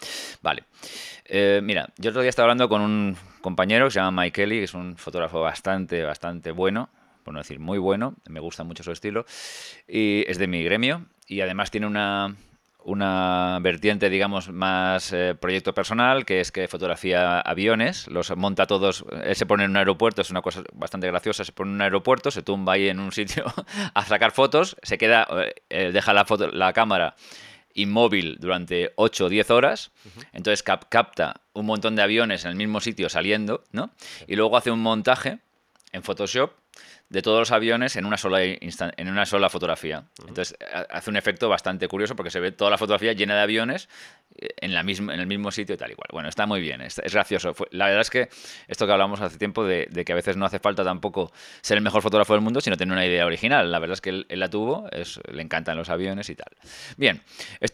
[0.43, 0.65] vale.
[1.25, 4.59] Eh, mira, yo otro día estaba hablando con un compañero que se llama Mike Kelly,
[4.59, 6.89] que es un fotógrafo bastante, bastante bueno,
[7.23, 9.27] por no decir muy bueno, me gusta mucho su estilo,
[9.87, 12.35] y es de mi gremio, y además tiene una,
[12.85, 19.05] una vertiente, digamos, más eh, proyecto personal, que es que fotografía aviones, los monta todos,
[19.25, 21.83] él se pone en un aeropuerto, es una cosa bastante graciosa, se pone en un
[21.83, 23.45] aeropuerto, se tumba ahí en un sitio
[23.95, 25.27] a sacar fotos, se queda,
[25.69, 27.15] eh, deja la, foto, la cámara
[27.75, 29.93] inmóvil durante 8 o 10 horas,
[30.33, 33.91] entonces capta un montón de aviones en el mismo sitio saliendo, ¿no?
[34.27, 35.41] Y luego hace un montaje
[35.93, 36.62] en Photoshop
[37.13, 40.05] de todos los aviones en una sola, en una sola fotografía.
[40.27, 40.57] Entonces
[40.89, 43.91] hace un efecto bastante curioso porque se ve toda la fotografía llena de aviones
[44.39, 46.09] eh, en, la misma, en el mismo sitio y tal igual.
[46.11, 47.55] Bueno, está muy bien, es, gracioso.
[47.71, 48.31] La verdad es que
[48.67, 51.85] esto que hablamos hace tiempo de, que a veces no hace falta tampoco ser el
[51.85, 53.71] mejor fotógrafo del mundo, sino tener una idea original.
[53.71, 56.53] La verdad es que él, la tuvo, es, le encantan los aviones y tal.
[56.97, 57.21] Bien,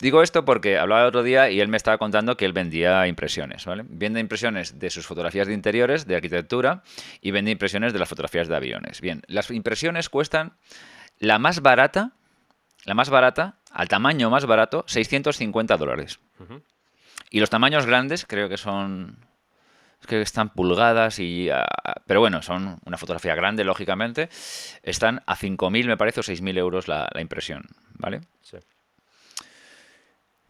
[0.01, 3.07] digo esto porque hablaba el otro día y él me estaba contando que él vendía
[3.07, 3.85] impresiones, ¿vale?
[3.89, 6.83] Vende impresiones de sus fotografías de interiores, de arquitectura
[7.21, 9.01] y vende impresiones de las fotografías de aviones.
[9.01, 10.55] Bien, las impresiones cuestan
[11.19, 12.13] la más barata,
[12.85, 16.19] la más barata, al tamaño más barato, 650 dólares.
[17.31, 19.19] Y los tamaños grandes creo que son
[20.07, 21.67] que están pulgadas y ah,
[22.07, 24.29] pero bueno son una fotografía grande lógicamente.
[24.83, 27.65] Están a 5.000 me parece o 6.000 euros la, impresión
[27.95, 28.21] vale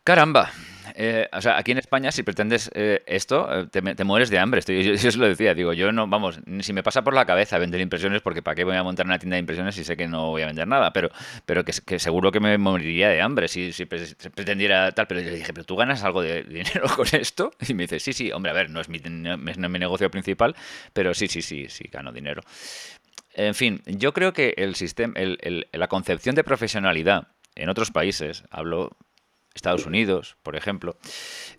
[0.09, 0.51] caramba
[1.01, 4.59] Eh, o sea, aquí en España, si pretendes eh, esto, eh, te, mueres de hambre.
[4.61, 7.59] Estoy, yo, os lo decía, digo, yo no, vamos, si me pasa por la cabeza
[7.59, 10.09] vender impresiones, porque ¿para qué voy a montar una tienda de impresiones si sé que
[10.09, 10.93] no voy a vender nada?
[10.93, 11.11] Pero,
[11.45, 15.07] pero que, seguro que me moriría de hambre si, si, pretendiera tal.
[15.07, 17.53] Pero yo le dije, ¿pero tú ganas algo de dinero con esto?
[17.69, 20.11] Y me dice, sí, sí, hombre, a ver, no es mi, no es mi negocio
[20.11, 20.57] principal,
[20.95, 22.43] pero sí, sí, sí, sí, gano dinero.
[23.35, 25.15] En fin, yo creo que el sistema,
[25.73, 28.97] la concepción de profesionalidad en otros países, hablo
[29.59, 30.97] Estados Unidos, por ejemplo,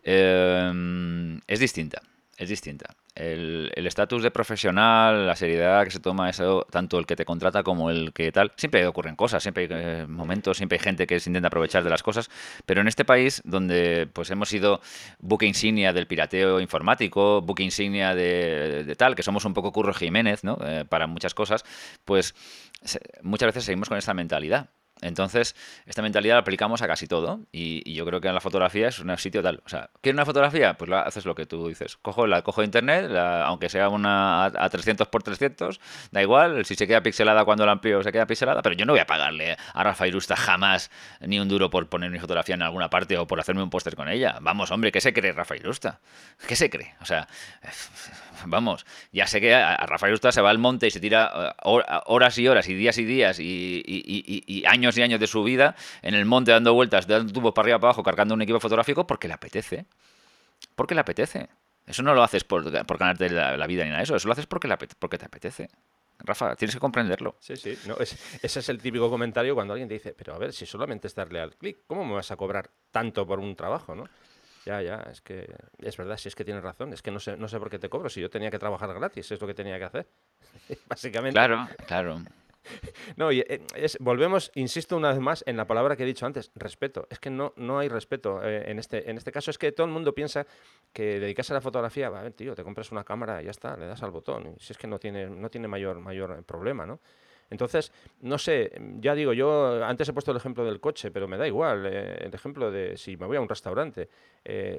[0.03, 2.01] eh, es distinta.
[2.39, 2.95] Es distinta.
[3.15, 7.63] El estatus de profesional, la seriedad que se toma eso, tanto el que te contrata
[7.63, 11.19] como el que tal, siempre ocurren cosas, siempre hay eh, momentos, siempre hay gente que
[11.19, 12.29] se intenta aprovechar de las cosas,
[12.65, 14.79] pero en este país donde pues hemos sido
[15.19, 20.45] buque insignia del pirateo informático, buque insignia de, tal, que somos un poco Curro Jiménez,
[20.45, 20.57] ¿no?
[20.65, 21.65] Eh, para muchas cosas,
[22.05, 22.33] pues
[23.21, 24.69] muchas veces seguimos con esta mentalidad.
[25.01, 28.87] Entonces, esta mentalidad la aplicamos a casi todo y, yo creo que en la fotografía
[28.87, 29.61] es un sitio tal.
[29.65, 30.75] O sea, ¿quieres una fotografía?
[30.75, 31.97] Pues la, haces lo que tú dices.
[31.97, 35.79] Cojo la cojo de internet, aunque sea una a, 300 por 300,
[36.11, 36.65] da igual.
[36.65, 39.05] Si se queda pixelada cuando la amplío, se queda pixelada, pero yo no voy a
[39.05, 43.17] pagarle a Rafa Irusta jamás ni un duro por poner mi fotografía en alguna parte
[43.17, 44.37] o por hacerme un póster con ella.
[44.41, 45.99] Vamos, hombre, ¿qué se cree Rafa Irusta?
[46.47, 46.95] ¿Qué se cree?
[47.01, 47.27] O sea,
[48.45, 51.63] vamos, ya sé que a, Rafa Irusta se va al monte y se tira eh,
[51.63, 56.13] horas y horas y días y días y años y años de su vida en
[56.13, 59.27] el monte dando vueltas, dando tubos para arriba para abajo, cargando un equipo fotográfico porque
[59.27, 59.85] le apetece.
[60.75, 61.49] Porque le apetece.
[61.85, 64.45] Eso no lo haces por, ganarte la, vida ni nada de eso, eso lo haces
[64.45, 65.69] porque, porque te apetece.
[66.19, 67.35] Rafa, tienes que comprenderlo.
[67.39, 67.77] Sí, sí.
[67.87, 71.07] No, ese es el típico comentario cuando alguien te dice, pero a ver, si solamente
[71.07, 74.03] es darle al clic, ¿cómo me vas a cobrar tanto por un trabajo, no?
[74.65, 75.47] Ya, ya, es que
[75.79, 77.79] es verdad, si es que tienes razón, es que no sé, no sé por qué
[77.79, 80.07] te cobro, si yo tenía que trabajar gratis, es lo que tenía que hacer.
[80.87, 81.33] Básicamente.
[81.33, 82.21] Claro, claro.
[83.15, 86.51] No, eh, es, volvemos, insisto una vez más en la palabra que he dicho antes,
[86.55, 87.07] respeto.
[87.09, 89.51] Es que no, no hay respeto eh, en, este, en este caso.
[89.51, 90.45] Es que todo el mundo piensa
[90.93, 93.87] que dedicarse a la fotografía, va, tío, te compras una cámara y ya está, le
[93.87, 94.55] das al botón.
[94.55, 96.99] Y si es que no tiene, no tiene mayor, mayor problema, ¿no?
[97.49, 101.37] Entonces, no sé, ya digo, yo antes he puesto el ejemplo del coche, pero me
[101.37, 101.85] da igual.
[101.85, 104.09] Eh, el ejemplo de si me voy a un restaurante.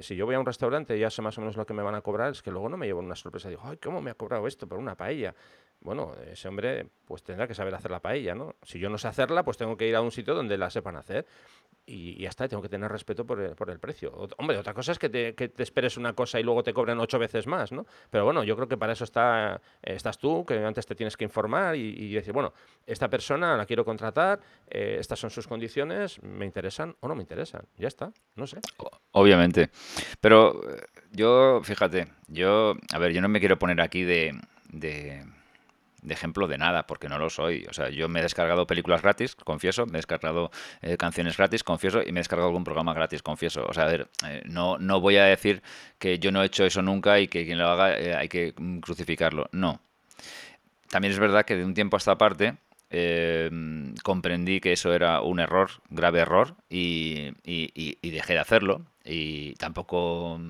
[0.01, 1.83] si yo voy a un restaurante y ya sé más o menos lo que me
[1.83, 3.49] van a cobrar, es que luego no me llevo una sorpresa.
[3.49, 5.35] Digo, ay, ¿cómo me ha cobrado esto por una paella?
[5.81, 8.55] bueno, ese hombre pues tendrá que saber hacer la paella, ¿no?
[8.63, 10.97] Si yo no sé hacerla, pues tengo que ir a un sitio donde la sepan
[10.97, 11.27] hacer.
[11.90, 14.12] Y, ya está, tengo que tener respeto por el, por el precio.
[14.38, 16.98] hombre, otra cosa es que te, que te, esperes una cosa y luego te cobren
[17.00, 17.87] ocho veces más, ¿no?
[18.11, 21.24] Pero bueno, yo creo que para eso está, estás tú, que antes te tienes que
[21.24, 22.53] informar y, decir, bueno,
[22.87, 27.22] esta persona la quiero contratar, eh, estas son sus condiciones, ¿me interesan o no me
[27.22, 27.62] interesan?
[27.76, 28.59] Ya está, no sé.
[29.12, 29.70] Obviamente.
[30.20, 34.38] Pero eh, yo, fíjate, yo, a ver, yo no me quiero poner aquí de
[34.72, 35.24] de
[36.09, 37.67] ejemplo de nada, porque no lo soy.
[37.69, 40.51] O sea, yo me he descargado películas gratis, confieso, me he descargado
[40.83, 43.67] eh, canciones gratis, confieso, y me he descargado algún programa gratis, confieso.
[43.67, 45.63] O sea, a ver, eh, no, no voy a decir
[45.99, 48.55] que yo no he hecho eso nunca y que quien lo haga eh, hay que
[48.81, 49.49] crucificarlo.
[49.53, 49.81] No.
[50.89, 52.57] También es verdad que de un tiempo a esta parte
[54.03, 58.83] comprendí que eso era un error, grave error, y, y dejé de hacerlo.
[59.05, 60.41] Y tampoco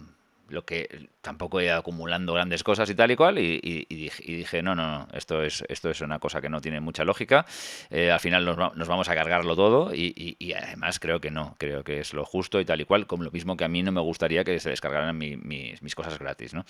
[0.51, 4.75] lo que tampoco he ido acumulando grandes cosas y tal y cual y, dije, no,
[4.75, 7.47] no, no, esto es, esto es una cosa que no tiene mucha lógica,
[7.91, 12.01] eh, al final nos, vamos a cargarlo todo y, además creo que no, creo que
[12.01, 14.01] es lo justo y tal y cual, como lo mismo que a mí no me
[14.01, 16.65] gustaría que se descargaran mis, cosas gratis, ¿no?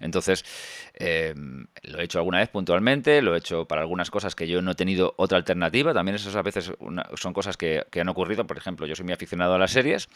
[0.00, 0.44] Entonces,
[0.94, 4.62] em, lo he hecho alguna vez puntualmente, lo he hecho para algunas cosas que yo
[4.62, 6.72] no he tenido otra alternativa, también esas a veces
[7.14, 10.08] son cosas que, que han ocurrido, por ejemplo, yo soy muy aficionado a las series,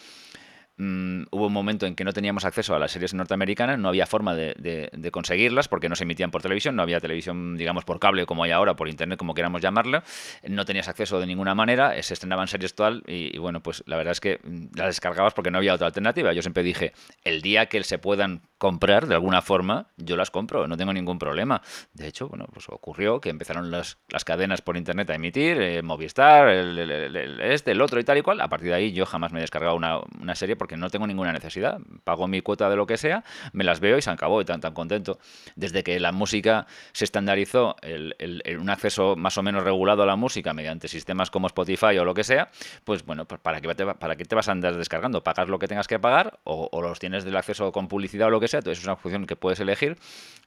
[0.82, 4.06] Mm, hubo un momento en que no teníamos acceso a las series norteamericanas, no había
[4.06, 8.24] forma de, conseguirlas porque no se emitían por televisión, no había televisión, digamos, por cable
[8.24, 10.02] como hay ahora, por internet, como queramos llamarlo,
[10.48, 14.12] no tenías acceso de ninguna manera, se estrenaban series total y, bueno, pues la verdad
[14.12, 16.32] es que mm, las descargabas porque no había otra alternativa.
[16.32, 20.66] Yo siempre dije, el día que se puedan comprar de alguna forma, yo las compro,
[20.66, 21.60] no tengo ningún problema.
[21.92, 25.82] De hecho, bueno, pues ocurrió que empezaron las, las cadenas por internet a emitir, eh,
[25.82, 28.40] Movistar, el, este, el otro y tal y cual.
[28.40, 30.88] A partir de ahí yo jamás me he descargado una, una serie porque que no
[30.88, 31.80] tengo ninguna necesidad.
[32.04, 34.60] Pago mi cuota de lo que sea, me las veo y se acabó y tan,
[34.60, 35.18] tan contento.
[35.56, 38.14] Desde que la música se estandarizó, el,
[38.56, 42.14] un acceso más o menos regulado a la música mediante sistemas como Spotify o lo
[42.14, 42.50] que sea,
[42.84, 45.24] pues bueno, pues ¿para qué te, para qué te vas a andar descargando?
[45.24, 48.38] ¿Pagas lo que tengas que pagar o, los tienes del acceso con publicidad o lo
[48.38, 48.58] que sea?
[48.58, 49.98] Entonces es una función que puedes elegir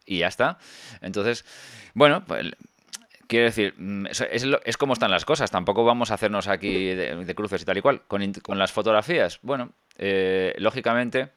[0.06, 0.58] y ya está.
[1.02, 1.44] Entonces,
[1.94, 2.54] bueno, pues
[3.28, 4.06] Quiero decir, mm,
[4.64, 5.50] es, como están las cosas.
[5.50, 8.02] Tampoco vamos a hacernos aquí de, cruces y tal y cual.
[8.04, 11.30] Con, las fotografías, bueno, eh, lógicamente,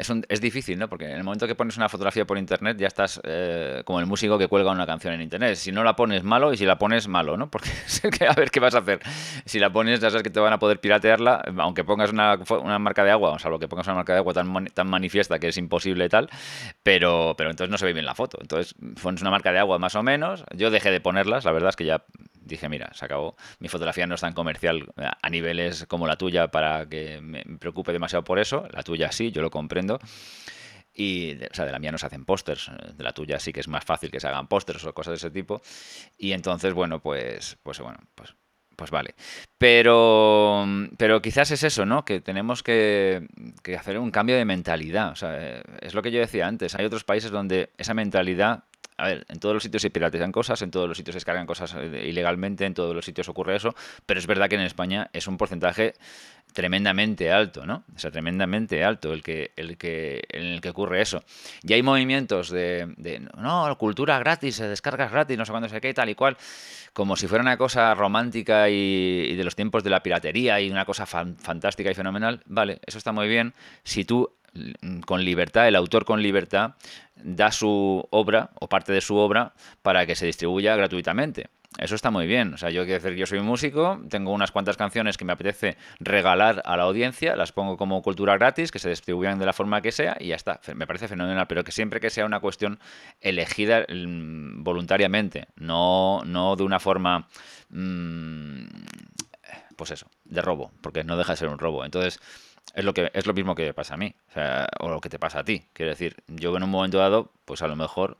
[0.00, 0.88] es, es, difícil, ¿no?
[0.88, 4.06] Porque en el momento que pones una fotografía por internet ya estás eh, como el
[4.06, 5.56] músico que cuelga una canción en internet.
[5.56, 7.50] Si no la pones malo y si la pones malo, ¿no?
[7.50, 7.70] Porque
[8.26, 9.00] a ver qué vas a hacer.
[9.44, 12.78] Si la pones, ya sabes que te van a poder piratearla, aunque pongas una, una
[12.78, 15.48] marca de agua, o salvo que pongas una marca de agua tan, tan manifiesta que
[15.48, 16.30] es imposible y tal,
[16.82, 18.38] pero, pero entonces no se ve bien la foto.
[18.40, 20.44] Entonces pones una marca de agua más o menos.
[20.54, 22.04] Yo dejé de ponerlas, la verdad es que ya
[22.56, 23.36] dije, mira, se acabó.
[23.58, 27.92] Mi fotografía no es tan comercial a niveles como la tuya para que me preocupe
[27.92, 28.66] demasiado por eso.
[28.72, 29.98] La tuya sí, yo lo comprendo.
[30.92, 33.60] Y, o sea, de la mía no se hacen pósters, de la tuya sí que
[33.60, 35.62] es más fácil que se hagan pósters o cosas de ese tipo.
[36.18, 38.34] Y entonces, bueno, pues, pues bueno, pues,
[38.76, 39.14] pues vale.
[39.56, 42.04] Pero, pero quizás es eso, ¿no?
[42.04, 43.28] Que tenemos que,
[43.62, 45.12] que hacer un cambio de mentalidad.
[45.12, 46.74] O sea, es lo que yo decía antes.
[46.74, 48.64] Hay otros países donde esa mentalidad
[49.00, 51.46] a ver, en todos los sitios se piratean cosas, en todos los sitios se descargan
[51.46, 55.08] cosas eh, ilegalmente, en todos los sitios ocurre eso, pero es verdad que en España
[55.12, 55.94] es un porcentaje
[56.52, 57.84] tremendamente alto, ¿no?
[57.94, 61.22] O sea, tremendamente alto el que, el que, en el que ocurre eso.
[61.62, 62.92] Y hay movimientos de,
[63.36, 66.36] no, cultura gratis, descargas gratis, no sé cuándo sé qué, tal y cual,
[66.92, 70.84] como si fuera una cosa romántica y, de los tiempos de la piratería y una
[70.84, 72.42] cosa fantástica y fenomenal.
[72.46, 73.54] Vale, eso está muy bien.
[73.84, 74.30] Si tú
[75.06, 76.74] con libertad, el autor con libertad,
[77.16, 81.48] da su obra o parte de su obra para que se distribuya gratuitamente.
[81.78, 82.52] Eso está muy bien.
[82.54, 85.76] O sea, yo quiero decir, yo soy músico, tengo unas cuantas canciones que me apetece
[86.00, 89.80] regalar a la audiencia, las pongo como cultura gratis, que se distribuyan de la forma
[89.80, 90.60] que sea y ya está.
[90.74, 92.80] Me parece fenomenal, pero que siempre que sea una cuestión
[93.20, 97.28] elegida mm, voluntariamente, no, no de una forma,
[97.68, 98.64] mm,
[99.76, 101.84] pues eso, de robo, porque no deja de ser un robo.
[101.84, 102.20] Entonces,
[102.74, 104.14] es lo que es lo mismo que pasa a mí,
[104.80, 105.64] o, lo que te pasa a ti.
[105.72, 108.18] Quiero decir, yo en un momento dado, pues a lo mejor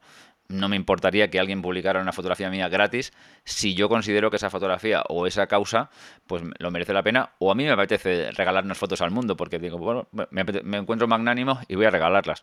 [0.49, 3.13] no me importaría que alguien publicara una fotografía mía gratis
[3.45, 5.91] si yo considero que esa fotografía o esa causa
[6.27, 9.37] pues lo merece la pena o a mí me apetece regalar unas fotos al mundo
[9.37, 12.43] porque digo, bueno, me, me encuentro magnánimo y voy a regalarlas.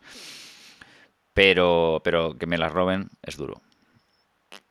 [1.34, 3.60] Pero, pero que me las roben es duro.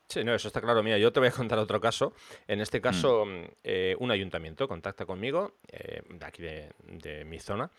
[0.08, 0.82] Sí, no, eso está claro.
[0.84, 2.14] Mira, yo te voy a contar otro caso.
[2.48, 3.44] En este caso, mm.
[3.64, 7.70] eh, un ayuntamiento contacta conmigo, eh, de aquí de, mi zona,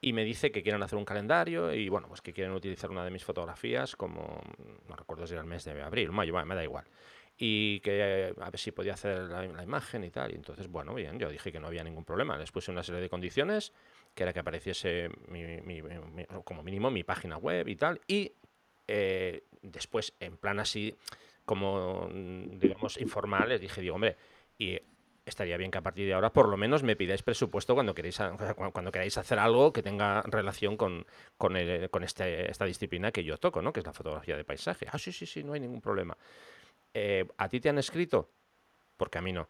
[0.00, 3.04] y me dice que quieren hacer un calendario y, bueno, pues que quieren utilizar una
[3.04, 4.42] de mis fotografías como,
[4.88, 6.84] no recuerdo si era el mes de abril, mayo, me da igual.
[7.38, 10.32] Y que a ver si podía hacer la, imagen y tal.
[10.32, 12.36] Y entonces, bueno, bien, yo dije que no había ningún problema.
[12.36, 13.72] Les puse una serie de condiciones,
[14.14, 15.10] que era que apareciese
[16.44, 18.00] como mínimo mi página web y tal.
[18.08, 18.32] Y
[18.88, 20.96] eh, después, en plan así
[21.46, 24.16] como, mm, digamos, informales, dije, digo, hombre,
[24.58, 24.78] y
[25.24, 28.18] estaría bien que a partir de ahora por lo menos me pidáis presupuesto cuando queréis,
[28.72, 31.06] cuando queráis hacer algo que tenga relación con,
[31.38, 33.72] con, este, esta disciplina que yo toco, ¿no?
[33.72, 34.86] que es la fotografía de paisaje.
[34.90, 36.16] Ah, sí, sí, sí, no hay ningún problema.
[36.94, 38.30] Eh, ¿A ti te han escrito?
[38.96, 39.48] Porque a mí no.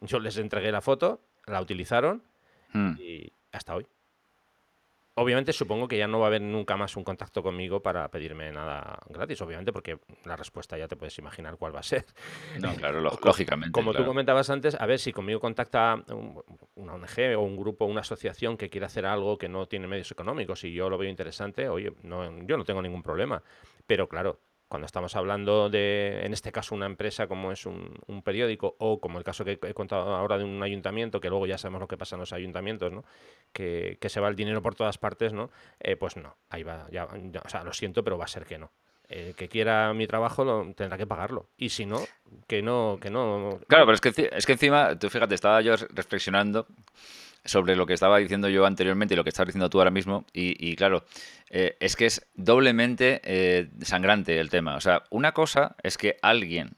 [0.00, 2.24] Yo les entregué la foto, la utilizaron
[2.72, 2.94] hmm.
[2.98, 3.86] y hasta hoy.
[5.14, 8.50] Obviamente supongo que ya no va a haber nunca más un contacto conmigo para pedirme
[8.52, 12.06] nada gratis, obviamente, porque la respuesta ya te puedes imaginar cuál va a ser.
[12.60, 13.72] No, claro, lógicamente.
[13.72, 16.02] Como tú comentabas antes, a ver si conmigo contacta
[16.76, 20.10] una ONG o un grupo, una asociación que quiere hacer algo que no tiene medios
[20.12, 23.42] económicos y yo lo veo interesante, oye, no, yo no tengo ningún problema.
[23.86, 24.38] Pero claro,
[24.70, 29.18] cuando estamos hablando de, en este caso, una empresa como es un, periódico o como
[29.18, 31.96] el caso que he contado ahora de un ayuntamiento, que luego ya sabemos lo que
[31.96, 33.04] pasa en los ayuntamientos, ¿no?
[33.52, 35.50] que, se va el dinero por todas partes, ¿no?
[35.80, 38.58] Eh, pues no, ahí va, ya, o sea, lo siento, pero va a ser que
[38.58, 38.70] no.
[39.08, 41.48] El que quiera mi trabajo tendrá que pagarlo.
[41.56, 41.98] Y si no,
[42.46, 43.58] que no, que no.
[43.66, 46.68] Claro, pero es que, es que encima, tú fíjate, estaba yo reflexionando
[47.44, 50.26] sobre lo que estaba diciendo yo anteriormente y lo que estás diciendo tú ahora mismo.
[50.32, 51.04] Y, claro,
[51.48, 54.76] eh, es que es doblemente eh, sangrante el tema.
[54.76, 56.76] O sea, una cosa es que alguien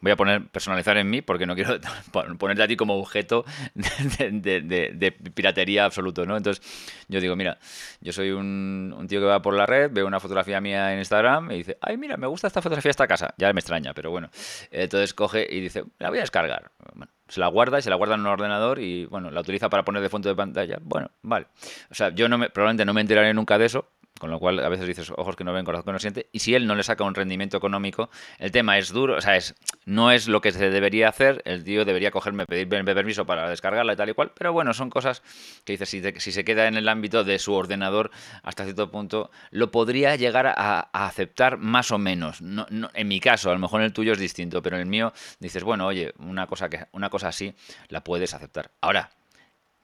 [0.00, 1.78] voy a poner personalizar en mí porque no quiero
[2.38, 6.36] ponerte a ti como objeto de, piratería absoluto, ¿no?
[6.36, 6.64] Entonces
[7.08, 7.58] yo digo, mira,
[8.00, 11.50] yo soy un, tío que va por la red, veo una fotografía mía en Instagram
[11.52, 13.34] y dice, ay, mira, me gusta esta fotografía de esta casa.
[13.36, 14.30] Ya me extraña, pero bueno.
[14.70, 16.70] Entonces coge y dice, la voy a descargar.
[16.94, 19.68] Bueno, se la guarda y se la guarda en un ordenador y, bueno, la utiliza
[19.68, 20.78] para poner de fondo de pantalla.
[20.82, 21.46] Bueno, vale.
[21.90, 23.88] O sea, yo no me, probablemente no me enteraré nunca de eso,
[24.20, 26.28] con lo cual a veces dices ojos que no ven, corazón que no siente.
[26.30, 29.34] Y si él no le saca un rendimiento económico, el tema es duro, o sea,
[29.34, 29.54] es,
[29.86, 31.40] no es lo que se debería hacer.
[31.46, 34.32] El tío debería cogerme, pedirme permiso para descargarla y tal y cual.
[34.36, 35.22] Pero bueno, son cosas
[35.64, 38.10] que dices, si, se queda en el ámbito de su ordenador
[38.42, 42.42] hasta cierto punto, lo podría llegar a, aceptar más o menos.
[42.42, 44.88] No, en mi caso, a lo mejor en el tuyo es distinto, pero en el
[44.88, 47.54] mío dices, bueno, oye, una cosa, que, una cosa así
[47.88, 48.70] la puedes aceptar.
[48.82, 49.08] Ahora,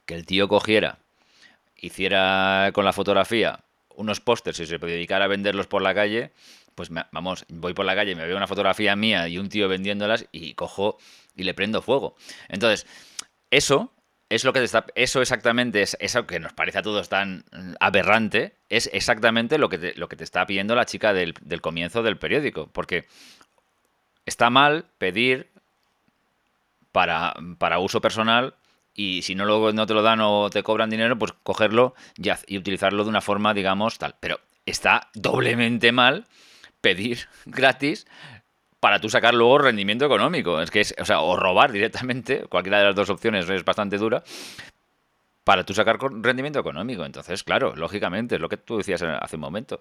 [0.04, 0.98] que el tío cogiera,
[1.74, 3.60] hiciera con la fotografía
[3.96, 6.32] unos pósters y se dedicara a venderlos por la calle,
[6.74, 10.26] pues vamos, voy por la calle, me veo una fotografía mía y un tío vendiéndolas
[10.32, 10.98] y cojo
[11.34, 12.16] y le prendo fuego.
[12.48, 12.86] Entonces,
[13.50, 13.92] eso
[14.28, 17.44] es lo que está, eso exactamente es eso que nos parece a todos tan
[17.80, 21.60] aberrante, es exactamente lo que te, lo que te está pidiendo la chica del, del
[21.60, 22.68] comienzo del periódico.
[22.72, 23.06] Porque
[24.26, 25.48] está mal pedir
[26.92, 28.54] para, para uso personal
[28.96, 32.30] y si no, luego no te lo dan o te cobran dinero, pues cogerlo y,
[32.46, 34.16] y utilizarlo de una forma, digamos, tal.
[34.18, 36.26] Pero está doblemente mal
[36.80, 38.06] pedir gratis
[38.80, 40.60] para tú sacar luego rendimiento económico.
[40.60, 43.98] Es que es, o sea, o robar directamente, cualquiera de las dos opciones es bastante
[43.98, 44.22] dura,
[45.46, 47.04] para tú sacar rendimiento económico.
[47.04, 49.78] Entonces, claro, lógicamente, es lo que tú decías hace un momento.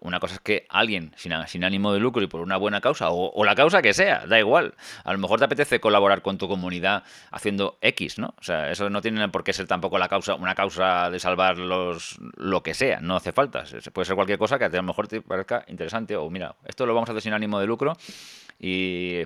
[0.00, 1.32] Una cosa es que alguien sin,
[1.64, 4.74] ánimo de lucro y por una buena causa, o, la causa que sea, da igual.
[5.04, 8.34] A lo mejor te apetece colaborar con tu comunidad haciendo X, ¿no?
[8.38, 11.56] O sea, eso no tiene por qué ser tampoco la causa, una causa de salvar
[11.56, 13.64] los, lo que sea, no hace falta.
[13.94, 16.92] Puede ser cualquier cosa que a, lo mejor te parezca interesante, o mira, esto lo
[16.92, 17.96] vamos a hacer sin ánimo de lucro
[18.58, 19.24] y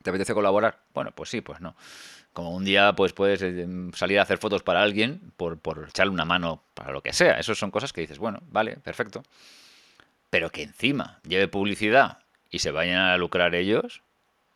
[0.00, 0.78] te apetece colaborar.
[0.94, 1.74] Bueno, pues sí, pues no.
[2.34, 6.12] Como un día pues puedes eh, salir a hacer fotos para alguien por, por echarle
[6.12, 7.38] una mano para lo que sea.
[7.38, 9.22] Esas son cosas que dices, bueno, vale, perfecto.
[10.30, 12.18] Pero que encima lleve publicidad
[12.50, 14.02] y se vayan a lucrar ellos,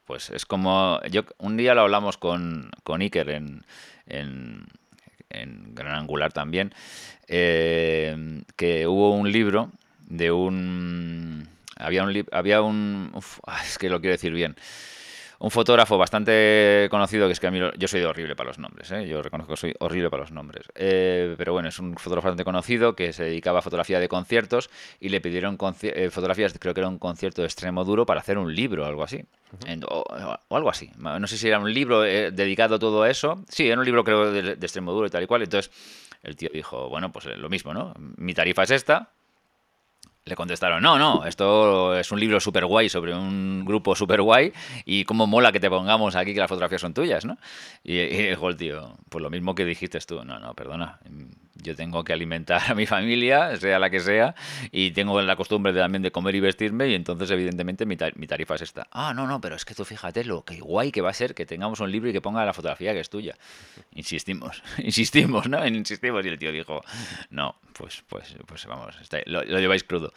[0.06, 1.00] pues es como...
[1.08, 3.64] yo Un día lo hablamos con, con Iker en,
[4.06, 4.66] en,
[5.74, 6.74] Gran Angular también,
[7.28, 9.70] eh, que hubo un libro
[10.00, 11.48] de un...
[11.76, 12.26] Había un...
[12.32, 13.12] Había un
[13.64, 14.56] es que lo quiero decir bien
[15.40, 18.90] un fotógrafo bastante conocido, que es que a mí yo soy horrible para los nombres,
[18.90, 19.06] ¿eh?
[19.06, 22.44] yo reconozco que soy horrible para los nombres, eh, pero bueno, es un fotógrafo bastante
[22.44, 24.68] conocido que se dedicaba a fotografía de conciertos
[24.98, 28.36] y le pidieron eh, fotografías, creo que era un concierto de extremo duro para hacer
[28.36, 29.24] un libro o algo así,
[29.88, 33.78] o, algo así, no sé si era un libro dedicado a todo eso, sí, era
[33.78, 35.70] un libro creo de, de extremo duro y tal y cual, entonces
[36.22, 37.94] el tío dijo, bueno, pues lo mismo, ¿no?
[38.16, 39.12] Mi tarifa es esta,
[40.28, 44.52] le contestaron, no, no, esto es un libro súper guay sobre un grupo súper guay
[44.84, 47.38] y cómo mola que te pongamos aquí que las fotografías son tuyas, ¿no?
[47.82, 51.00] Y, y dijo el tío, pues lo mismo que dijiste tú, no, no, perdona,
[51.62, 54.34] yo tengo que alimentar a mi familia, sea la que sea,
[54.70, 58.54] y tengo la costumbre de, también de comer y vestirme, y entonces, evidentemente, mi, tarifa
[58.54, 58.86] es esta.
[58.90, 61.34] Ah, no, no, pero es que tú fíjate lo que guay que va a ser
[61.34, 63.36] que tengamos un libro y que ponga la fotografía que es tuya.
[63.92, 65.66] Insistimos, insistimos, ¿no?
[65.66, 66.82] Insistimos, y el tío dijo,
[67.30, 68.96] no, pues, pues, pues vamos,
[69.26, 70.12] lo, lleváis crudo.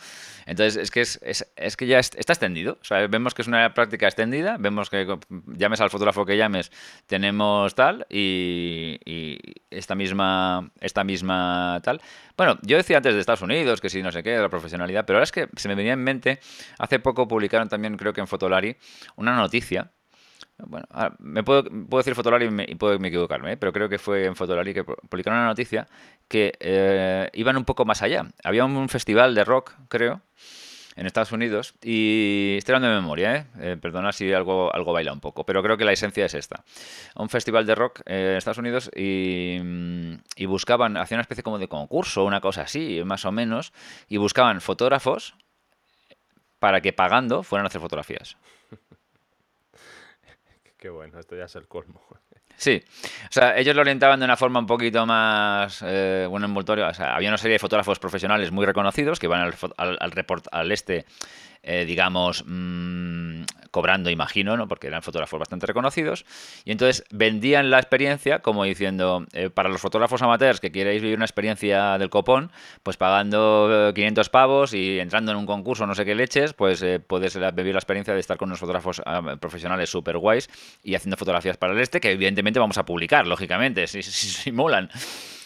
[0.46, 1.20] Entonces, es que, es,
[1.56, 2.78] es, que ya está extendido.
[3.10, 5.08] Vemos que es una práctica extendida, vemos que
[5.48, 6.72] llames al fotógrafo que llames,
[7.08, 9.40] tenemos tal, y, y
[9.70, 11.31] esta misma, esta misma
[11.84, 12.02] tal.
[12.38, 15.06] Bueno, yo decía antes de Estados Unidos que sí, no sé qué, de la profesionalidad,
[15.06, 16.40] pero ahora es que se me venía en mente,
[16.80, 18.76] hace poco publicaron también, creo que en Fotolari,
[19.16, 19.92] una noticia.
[20.58, 20.86] Bueno,
[21.20, 23.58] me puedo, puedo decir Fotolari y, puedo equivocarme, ¿eh?
[23.58, 25.88] pero creo que fue en Fotolari que publicaron una noticia
[26.28, 28.28] que eh, iban un poco más allá.
[28.44, 30.22] Había un festival de rock, creo,
[30.96, 31.74] en Estados Unidos.
[31.82, 33.46] Y estoy hablando de memoria, ¿eh?
[33.60, 33.78] ¿eh?
[33.82, 36.64] perdona si algo, algo baila un poco, pero creo que la esencia es esta.
[37.16, 39.58] Un festival de rock eh, en Estados Unidos y,
[40.36, 43.74] y, buscaban, hacían una especie como de concurso, una cosa así, más o menos,
[44.08, 45.36] y buscaban fotógrafos
[46.60, 48.38] para que pagando fueran a hacer fotografías.
[50.78, 52.02] Qué bueno, esto ya es el colmo.
[52.62, 52.80] Sí,
[53.24, 56.88] o sea, ellos lo orientaban de una forma un poquito más, eh, bueno, envoltorio.
[56.88, 60.12] O sea, había una serie de fotógrafos profesionales muy reconocidos que iban al, al, al,
[60.12, 61.06] report, al este
[61.64, 64.68] eh, digamos, mmm, cobrando, imagino, ¿no?
[64.68, 66.26] porque eran fotógrafos bastante reconocidos,
[66.66, 71.18] y entonces vendían la experiencia como diciendo, eh, para los fotógrafos amateurs que queréis vivir
[71.18, 72.52] una experiencia del copón,
[72.84, 76.84] pues pagando 500 eh, pavos y entrando en un concurso, no sé qué leches, pues
[77.08, 80.50] puedes vivir la experiencia de estar con unos fotógrafos ah, profesionales super guays
[80.84, 84.52] y haciendo fotografías para el este, que evidentemente vamos a publicar, lógicamente, si, si, si
[84.52, 84.90] molan.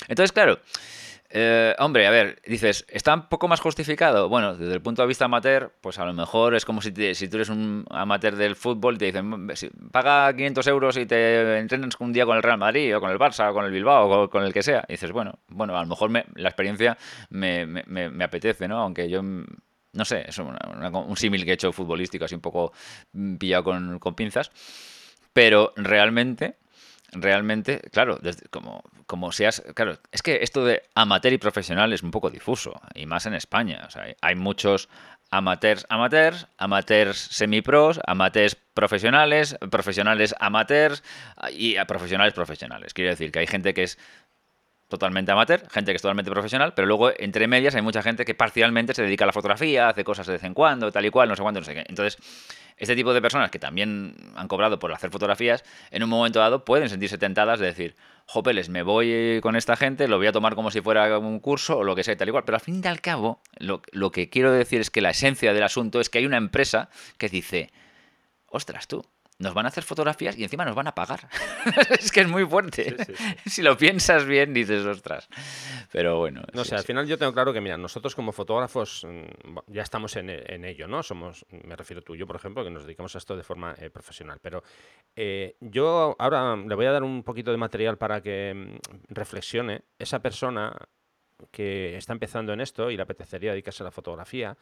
[0.08, 0.60] Entonces, claro,
[1.38, 4.30] eh, hombre, a ver, dices, ¿está un poco más justificado?
[4.30, 7.28] Bueno, desde el punto de vista amateur, pues a lo mejor es como si, si
[7.28, 9.46] tú eres un amateur del fútbol y te dicen,
[9.92, 13.20] paga 500 euros y te entrenas un día con el Real Madrid o con el
[13.20, 14.86] Barça o con el Bilbao o con, el que sea.
[14.88, 16.98] Y dices, bueno, bueno, a lo mejor la experiencia
[17.30, 18.80] me, me, apetece, ¿no?
[18.80, 22.72] Aunque yo no sé, es un símil que he hecho futbolístico, así un poco
[23.12, 24.52] mm, pillado con, con pinzas.
[25.34, 26.56] Pero realmente
[27.16, 28.20] realmente, claro,
[28.52, 32.80] como, como seas, claro, es que esto de amateur y profesional es un poco difuso,
[32.94, 33.84] y más en España.
[33.88, 34.90] O sea, hay muchos
[35.32, 41.04] amateurs, amateurs, amateurs semipros, amateurs profesionales, profesionales amateurs
[41.52, 42.94] y profesionales profesionales.
[42.94, 43.98] Quiere decir que hay gente que es
[44.88, 48.36] totalmente amateur, gente que es totalmente profesional, pero luego entre medias hay mucha gente que
[48.36, 51.28] parcialmente se dedica a la fotografía, hace cosas de vez en cuando, tal y cual,
[51.28, 51.86] no sé cuándo, no sé qué.
[51.88, 52.18] Entonces,
[52.78, 56.66] este tipo de personas que también han cobrado por hacer fotografías, en un momento dado
[56.66, 57.96] pueden sentirse tentadas de decir,
[58.26, 61.78] jopeles, me voy con esta gente, lo voy a tomar como si fuera un curso
[61.78, 62.44] o lo que sea, tal y cual.
[62.46, 65.54] Pero al fin y al cabo, lo, lo que quiero decir es que la esencia
[65.54, 67.72] del asunto es que hay una empresa que dice,
[68.48, 69.06] ostras tú,
[69.38, 71.28] nos van a hacer fotografías y encima nos van a pagar.
[72.00, 72.96] es que es muy fuerte.
[73.46, 75.28] si lo piensas bien, dices, ostras.
[75.92, 76.42] Pero bueno.
[76.54, 80.16] No sé, al final yo tengo claro que, mira, nosotros como fotógrafos mm, ya estamos
[80.16, 80.30] en,
[80.66, 81.04] ello, ¿no?
[81.04, 83.76] Somos, me refiero tú y yo, por ejemplo, que nos dedicamos a esto de forma
[83.78, 84.40] eh, profesional.
[84.42, 84.64] Pero
[85.16, 89.84] eh, yo ahora le voy a dar un poquito de material para que mm, reflexione
[90.00, 90.74] esa persona
[91.52, 94.58] que está empezando en esto y le apetecería dedicarse a la fotografía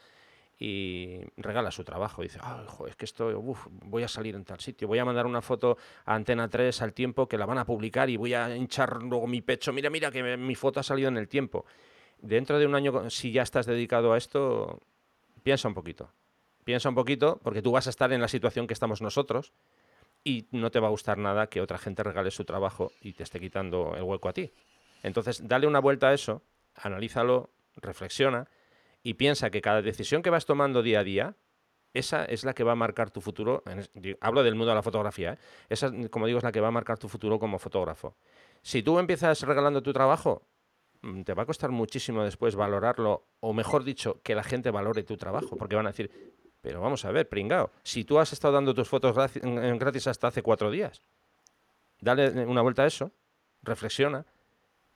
[0.60, 2.22] y regala su trabajo.
[2.22, 5.42] Dice, ah, es que esto, voy a salir en tal sitio, voy a mandar una
[5.42, 9.04] foto a Antena 3 al tiempo que la van a publicar y voy a hinchar
[9.04, 9.74] luego mi pecho.
[9.74, 11.66] Mira, mira, que mi foto ha salido en el tiempo.
[12.20, 14.82] Dentro de un año, si ya estás dedicado a esto,
[15.44, 16.10] piensa un poquito.
[16.64, 19.54] Piensa un poquito, porque tú vas a estar en la situación que estamos nosotros
[20.24, 23.24] y no te va a gustar nada que otra gente regale su trabajo y te
[23.24, 24.54] esté quitando el hueco a ti.
[25.02, 26.42] Entonces, dale una vuelta a eso,
[26.76, 28.48] analízalo, reflexiona
[29.04, 31.36] y piensa que cada decisión que vas tomando día a día,
[31.94, 33.64] esa es la que va a marcar tu futuro.
[34.22, 35.38] hablo del mundo de la fotografía, ¿eh?
[35.70, 38.16] esa, como digo, es la que va a marcar tu futuro como fotógrafo.
[38.62, 40.48] Si tú empiezas regalando tu trabajo,
[41.02, 45.04] mm, te va a costar muchísimo después valorarlo, o mejor dicho, que la gente valore
[45.04, 46.10] tu trabajo, porque van a decir,
[46.62, 50.42] pero vamos a ver, pringao, si tú has estado dando tus fotos gratis hasta hace
[50.42, 51.02] cuatro días,
[52.00, 53.12] dale una vuelta a eso,
[53.62, 54.26] reflexiona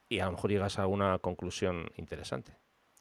[0.10, 2.54] y a lo mejor llegas a una conclusión interesante.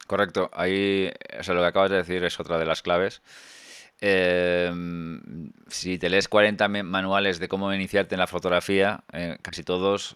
[0.07, 1.11] Correcto, ahí
[1.47, 3.21] o lo que acabas de decir es otra de las claves.
[3.99, 10.15] Em, si te lees 40 manuales de cómo iniciarte en la fotografía, eh, casi todos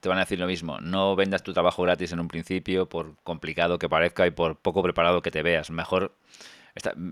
[0.00, 0.80] te van a decir lo mismo.
[0.80, 4.82] No vendas tu trabajo gratis en un principio, por complicado que parezca y por poco
[4.82, 5.70] preparado que te veas.
[5.70, 6.12] Mejor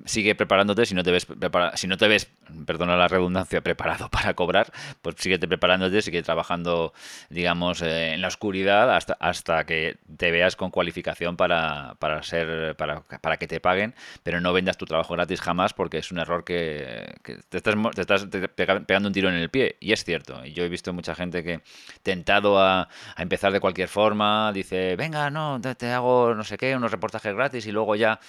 [0.07, 1.27] sigue preparándote si no te ves
[1.75, 2.31] si no te ves,
[2.67, 6.93] perdona la redundancia, preparado para cobrar, pues sigue preparándote, sigue trabajando,
[7.29, 12.75] digamos, eh, en la oscuridad hasta, hasta que te veas con cualificación para, para ser,
[12.77, 16.19] para, para, que te paguen, pero no vendas tu trabajo gratis jamás porque es un
[16.19, 17.15] error que,
[17.49, 19.77] te estás, te estás pegando un tiro en el pie.
[19.81, 20.45] Y es cierto.
[20.45, 21.61] Yo he visto mucha gente que
[22.03, 26.77] tentado a, a empezar de cualquier forma, dice, venga, no, te hago no sé qué,
[26.77, 28.21] unos reportajes gratis y luego ya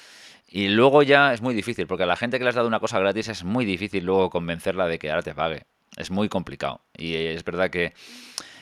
[0.53, 2.81] y luego ya es muy difícil, porque a la gente que le has dado una
[2.81, 5.63] cosa gratis es muy difícil luego convencerla de que ahora te pague.
[5.95, 6.81] Es muy complicado.
[6.97, 7.93] Y es verdad que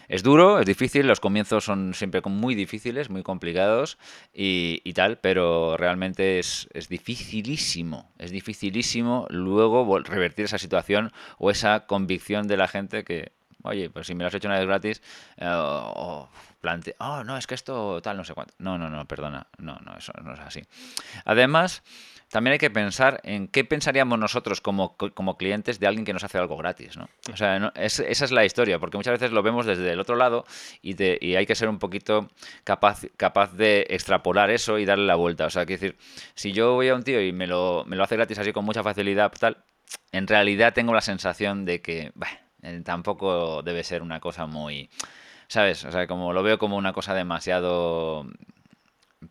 [0.08, 3.98] es duro, es difícil, los comienzos son siempre muy difíciles, muy complicados
[4.32, 11.88] y, tal, pero realmente es, es, dificilísimo, es dificilísimo luego revertir esa situación o esa
[11.88, 13.32] convicción de la gente que,
[13.64, 15.02] oye, pues si me lo has hecho una vez gratis,
[15.38, 16.30] eh, o
[16.62, 18.54] plante, oh, no, es que esto tal, no sé cuánto.
[18.60, 20.62] No, no, no, perdona, no, no, eso no es así.
[21.26, 21.84] Además,
[22.30, 26.24] también hay que pensar en qué pensaríamos nosotros como, como clientes de alguien que nos
[26.24, 27.10] hace algo gratis, ¿no?
[27.34, 30.46] O sea, esa es la historia, porque muchas veces lo vemos desde el otro lado
[30.82, 30.96] y,
[31.26, 32.30] y hay que ser un poquito
[32.64, 35.48] capaz, capaz de extrapolar eso y darle la vuelta.
[35.48, 35.98] O sea, que decir,
[36.36, 38.64] si yo voy a un tío y me lo, me lo hace gratis así con
[38.64, 39.58] mucha facilidad, tal,
[40.12, 42.12] en realidad tengo la sensación de que, eh,
[42.84, 44.90] tampoco debe ser una cosa muy
[45.50, 45.84] ¿sabes?
[45.84, 48.26] O sea, como lo veo como una cosa demasiado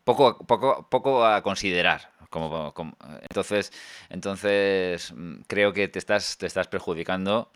[0.05, 2.11] poco, poco, poco a considerar.
[2.29, 2.75] Como,
[3.23, 3.73] entonces,
[4.11, 7.51] entonces mm, creo que te estás, te estás perjudicando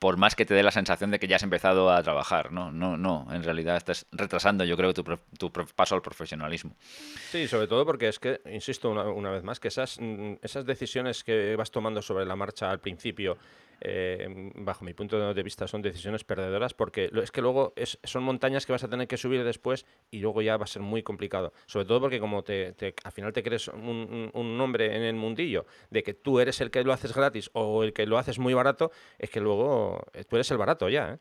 [0.00, 2.72] por más que te dé la sensación de que ya has empezado a trabajar, ¿no?
[2.72, 5.04] No, no, en realidad estás retrasando, yo creo, tu,
[5.38, 6.74] tu paso al profesionalismo.
[7.30, 10.66] Sí, sobre todo porque es que, insisto una, una vez más, que esas, mm, esas
[10.66, 13.38] decisiones que vas tomando sobre la marcha al principio
[13.84, 17.74] eh, bajo mi punto de vista, son decisiones perdedoras porque es que luego
[18.04, 20.82] son montañas que vas a tener que subir después y luego ya va a ser
[20.82, 21.52] muy complicado.
[21.66, 25.66] Sobre todo porque como te, al final te crees un, un, nombre en el mundillo
[25.90, 28.54] de que tú eres el que lo haces gratis o el que lo haces muy
[28.54, 31.14] barato, es que luego eh, tú eres el barato ya.
[31.14, 31.18] ¿eh?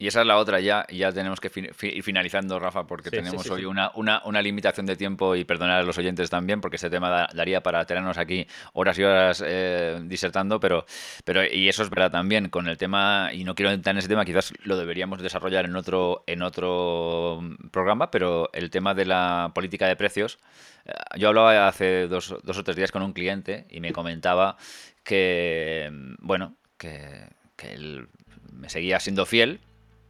[0.00, 3.50] Y esa es la otra ya, y ya tenemos que ir finalizando, Rafa, porque tenemos
[3.50, 6.88] hoy Una, una, una, limitación de tiempo y perdonar a los oyentes también, porque este
[6.88, 10.86] tema daría para tenernos aquí horas y horas eh, disertando, pero,
[11.22, 14.08] pero y eso es verdad también, con el tema, y no quiero entrar en ese
[14.08, 19.52] tema, quizás lo deberíamos desarrollar en otro, en otro programa, pero el tema de la
[19.54, 20.38] política de precios,
[20.86, 24.56] eh, yo hablaba hace dos, dos o tres días con un cliente y me comentaba
[25.04, 25.90] que,
[26.20, 28.08] bueno, que, que él
[28.50, 29.60] me seguía siendo fiel,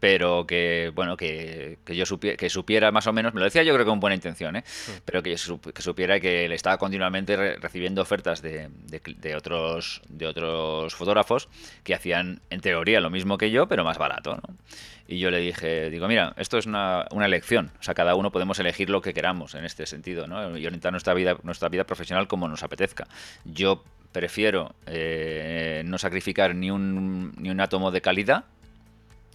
[0.00, 3.62] pero que bueno que, que yo supiera, que supiera más o menos, me lo decía
[3.62, 4.64] yo creo que con buena intención, ¿eh?
[5.04, 10.94] Pero que, que, supiera que le estaba continuamente recibiendo ofertas de, de, otros de otros
[10.94, 11.48] fotógrafos
[11.84, 14.36] que hacían en teoría lo mismo que yo, pero más barato.
[14.36, 14.54] ¿no?
[15.06, 18.30] Y yo le dije, digo, mira, esto es una, una, elección, o sea, cada uno
[18.30, 20.56] podemos elegir lo que queramos en este sentido, ¿no?
[20.56, 23.08] y orientar nuestra vida, nuestra vida profesional como nos apetezca.
[23.44, 23.82] Yo
[24.12, 28.44] prefiero eh, no sacrificar ni un, ni un átomo de calidad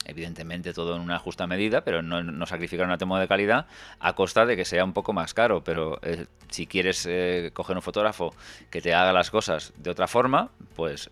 [0.05, 3.67] evidentemente todo en una justa medida, pero no, sacrificar una temo de calidad
[3.99, 5.63] a costa de que sea un poco más caro.
[5.63, 8.33] Pero eh, si quieres eh, coger un fotógrafo
[8.69, 11.09] que te haga las cosas de otra forma, pues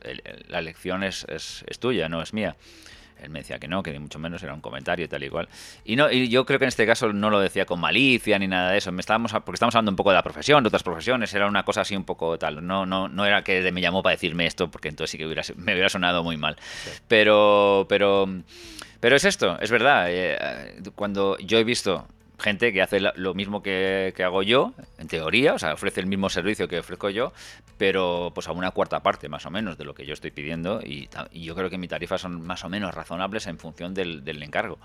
[0.48, 2.56] la elección es, es tuya, no es mía.
[3.24, 5.48] Él me decía que no, que ni mucho menos era un comentario tal y cual.
[5.86, 8.48] Y no y yo creo que en este caso no lo decía con malicia ni
[8.48, 8.92] nada de eso.
[8.92, 11.64] Me estábamos porque estamos hablando un poco de la profesión, de otras profesiones, era una
[11.64, 12.66] cosa así un poco tal.
[12.66, 15.44] No no no era que me llamó para decirme esto porque entonces sí que hubiera,
[15.56, 16.58] me hubiera sonado muy mal.
[17.08, 18.28] Pero pero
[19.00, 20.06] pero es esto, es verdad.
[20.10, 22.08] Eh, cuando yo he visto
[22.44, 26.30] gente que hace lo mismo que, hago yo, en teoría, o sea, ofrece el mismo
[26.30, 27.32] servicio que ofrezco yo,
[27.78, 30.82] pero pues a una cuarta parte más o menos de lo que yo estoy pidiendo
[30.82, 34.78] y, yo creo que mis tarifas son más o menos razonables en función del, encargo.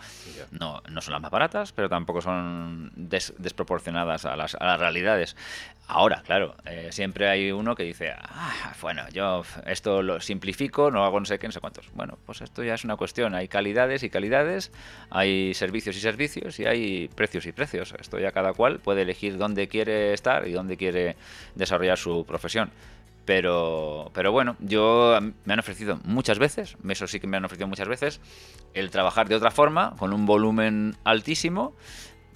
[0.52, 5.36] No, no son las más baratas, pero tampoco son desproporcionadas a las, a las realidades.
[5.90, 11.02] Ahora, claro, eh, siempre hay uno que dice, ah, bueno, yo esto lo simplifico, no
[11.02, 11.90] hago no sé qué, no sé cuántos.
[11.94, 13.34] Bueno, pues esto ya es una cuestión.
[13.34, 14.70] Hay calidades y calidades,
[15.08, 17.94] hay servicios y servicios y hay precios precios.
[17.98, 21.16] Esto ya cada cual puede elegir dónde quiere estar y dónde quiere
[21.54, 22.70] desarrollar su profesión.
[23.24, 27.68] Pero, pero bueno, yo me han ofrecido muchas veces, eso sí que me han ofrecido
[27.68, 28.22] muchas veces,
[28.72, 31.74] el trabajar de otra forma, con un volumen altísimo,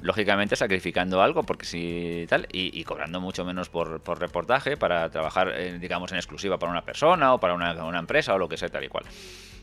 [0.03, 5.55] lógicamente sacrificando algo, porque si tal, y, cobrando mucho menos por, por reportaje para trabajar,
[5.57, 8.59] eh, digamos, en exclusiva para una persona o para una, una, empresa o lo que
[8.59, 9.05] sea, tal y cual.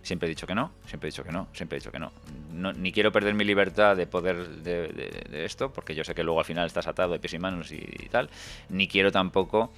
[0.10, 2.12] Siempre he dicho que no, siempre he dicho que no, siempre he dicho que no.
[2.52, 6.24] no ni quiero perder mi libertad de poder de, de, esto, porque yo sé que
[6.24, 8.28] luego al final estás atado de pies y manos y, tal,
[8.70, 9.72] ni quiero tampoco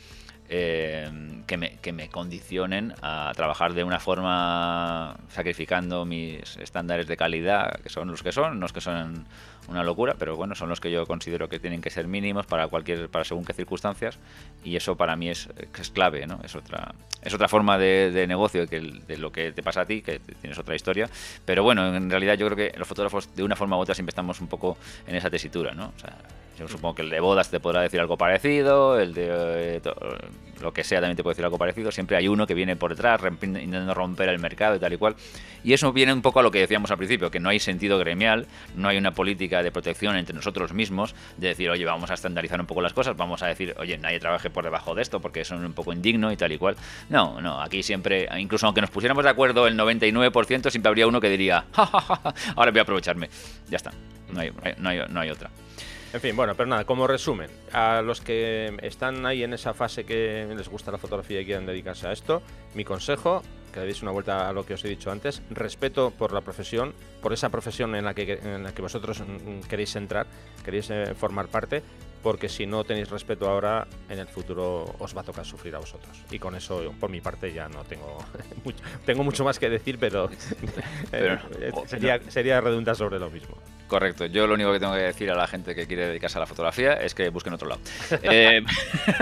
[0.54, 1.10] eh,
[1.48, 7.80] que, me, que, me, condicionen a trabajar de una forma sacrificando mis estándares de calidad,
[7.80, 9.26] que son los que son, los que son
[9.70, 12.68] una locura, pero bueno, son los que yo considero que tienen que ser mínimos para
[12.68, 14.20] cualquier, para según qué circunstancias,
[14.62, 15.48] y eso para mí es,
[15.80, 16.42] es clave, ¿no?
[16.44, 20.02] Es otra, es otra forma de, negocio que de lo que te pasa a ti,
[20.02, 21.10] que tienes otra historia,
[21.46, 24.12] pero bueno, en realidad yo creo que los fotógrafos de una forma u otra siempre
[24.12, 24.78] estamos un poco
[25.08, 25.94] en esa tesitura, ¿no?
[25.96, 26.18] O sea,
[26.62, 29.82] yo supongo que el de bodas te podrá decir algo parecido, el de eh,
[30.62, 31.92] lo que sea también te puede decir algo parecido.
[31.92, 35.16] Siempre hay uno que viene por detrás intentando romper el mercado y tal y cual.
[35.64, 37.98] Y eso viene un poco a lo que decíamos al principio, que no hay sentido
[37.98, 38.46] gremial,
[38.76, 42.60] no hay una política de protección entre nosotros mismos, de decir, oye, vamos a estandarizar
[42.60, 45.42] un poco las cosas, vamos a decir, oye, nadie trabaje por debajo de esto porque
[45.42, 46.76] eso es un poco indigno y tal y cual.
[47.10, 51.20] No, no, aquí siempre, incluso aunque nos pusiéramos de acuerdo el 99%, siempre habría uno
[51.20, 53.32] que diría, ahora voy a aprovecharme.
[53.68, 53.92] Ya está,
[54.32, 55.50] no hay, no hay, no hay otra.
[56.14, 60.04] En fin, bueno, pero nada, como resumen, a los que están ahí en esa fase
[60.04, 62.42] que les gusta la fotografía y quieren dedicarse a esto,
[62.76, 63.42] mi consejo,
[63.72, 66.42] que le deis una vuelta a lo que os he dicho antes, respeto por la
[66.42, 69.24] profesión, por esa profesión en la que, en la que vosotros
[69.70, 70.28] queréis entrar,
[70.66, 71.82] queréis eh, formar parte,
[72.22, 75.80] porque si no tenéis respeto ahora, en el futuro os va a tocar sufrir a
[75.80, 76.18] vosotros.
[76.30, 78.18] Y con eso, por mi parte, ya no tengo
[78.66, 80.30] mucho, tengo mucho más que decir, pero,
[81.14, 81.40] eh,
[81.86, 83.56] sería, sería redundar sobre lo mismo.
[83.92, 84.26] Correcto.
[84.28, 86.46] Yo lo único que tengo que decir a la gente que quiere dedicarse a la
[86.46, 87.82] fotografía es que busquen otro lado.
[88.24, 88.64] Eh,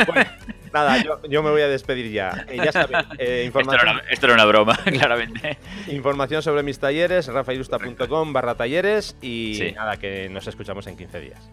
[0.05, 0.29] bueno,
[0.71, 2.45] nada, yo, me voy a despedir ya.
[2.47, 3.99] Eh, ya sabéis, eh, información...
[4.11, 5.57] esto, era una, broma, claramente.
[5.87, 11.49] Información sobre mis talleres, rafailusta.com barra talleres y nada, que nos escuchamos en 15 días.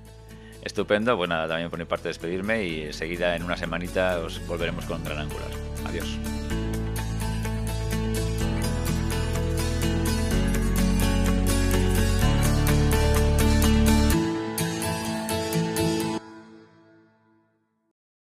[0.62, 4.84] Estupendo, pues nada, también por mi parte despedirme y seguida en una semanita os volveremos
[4.84, 5.48] con Gran Angular.
[5.86, 6.18] Adiós.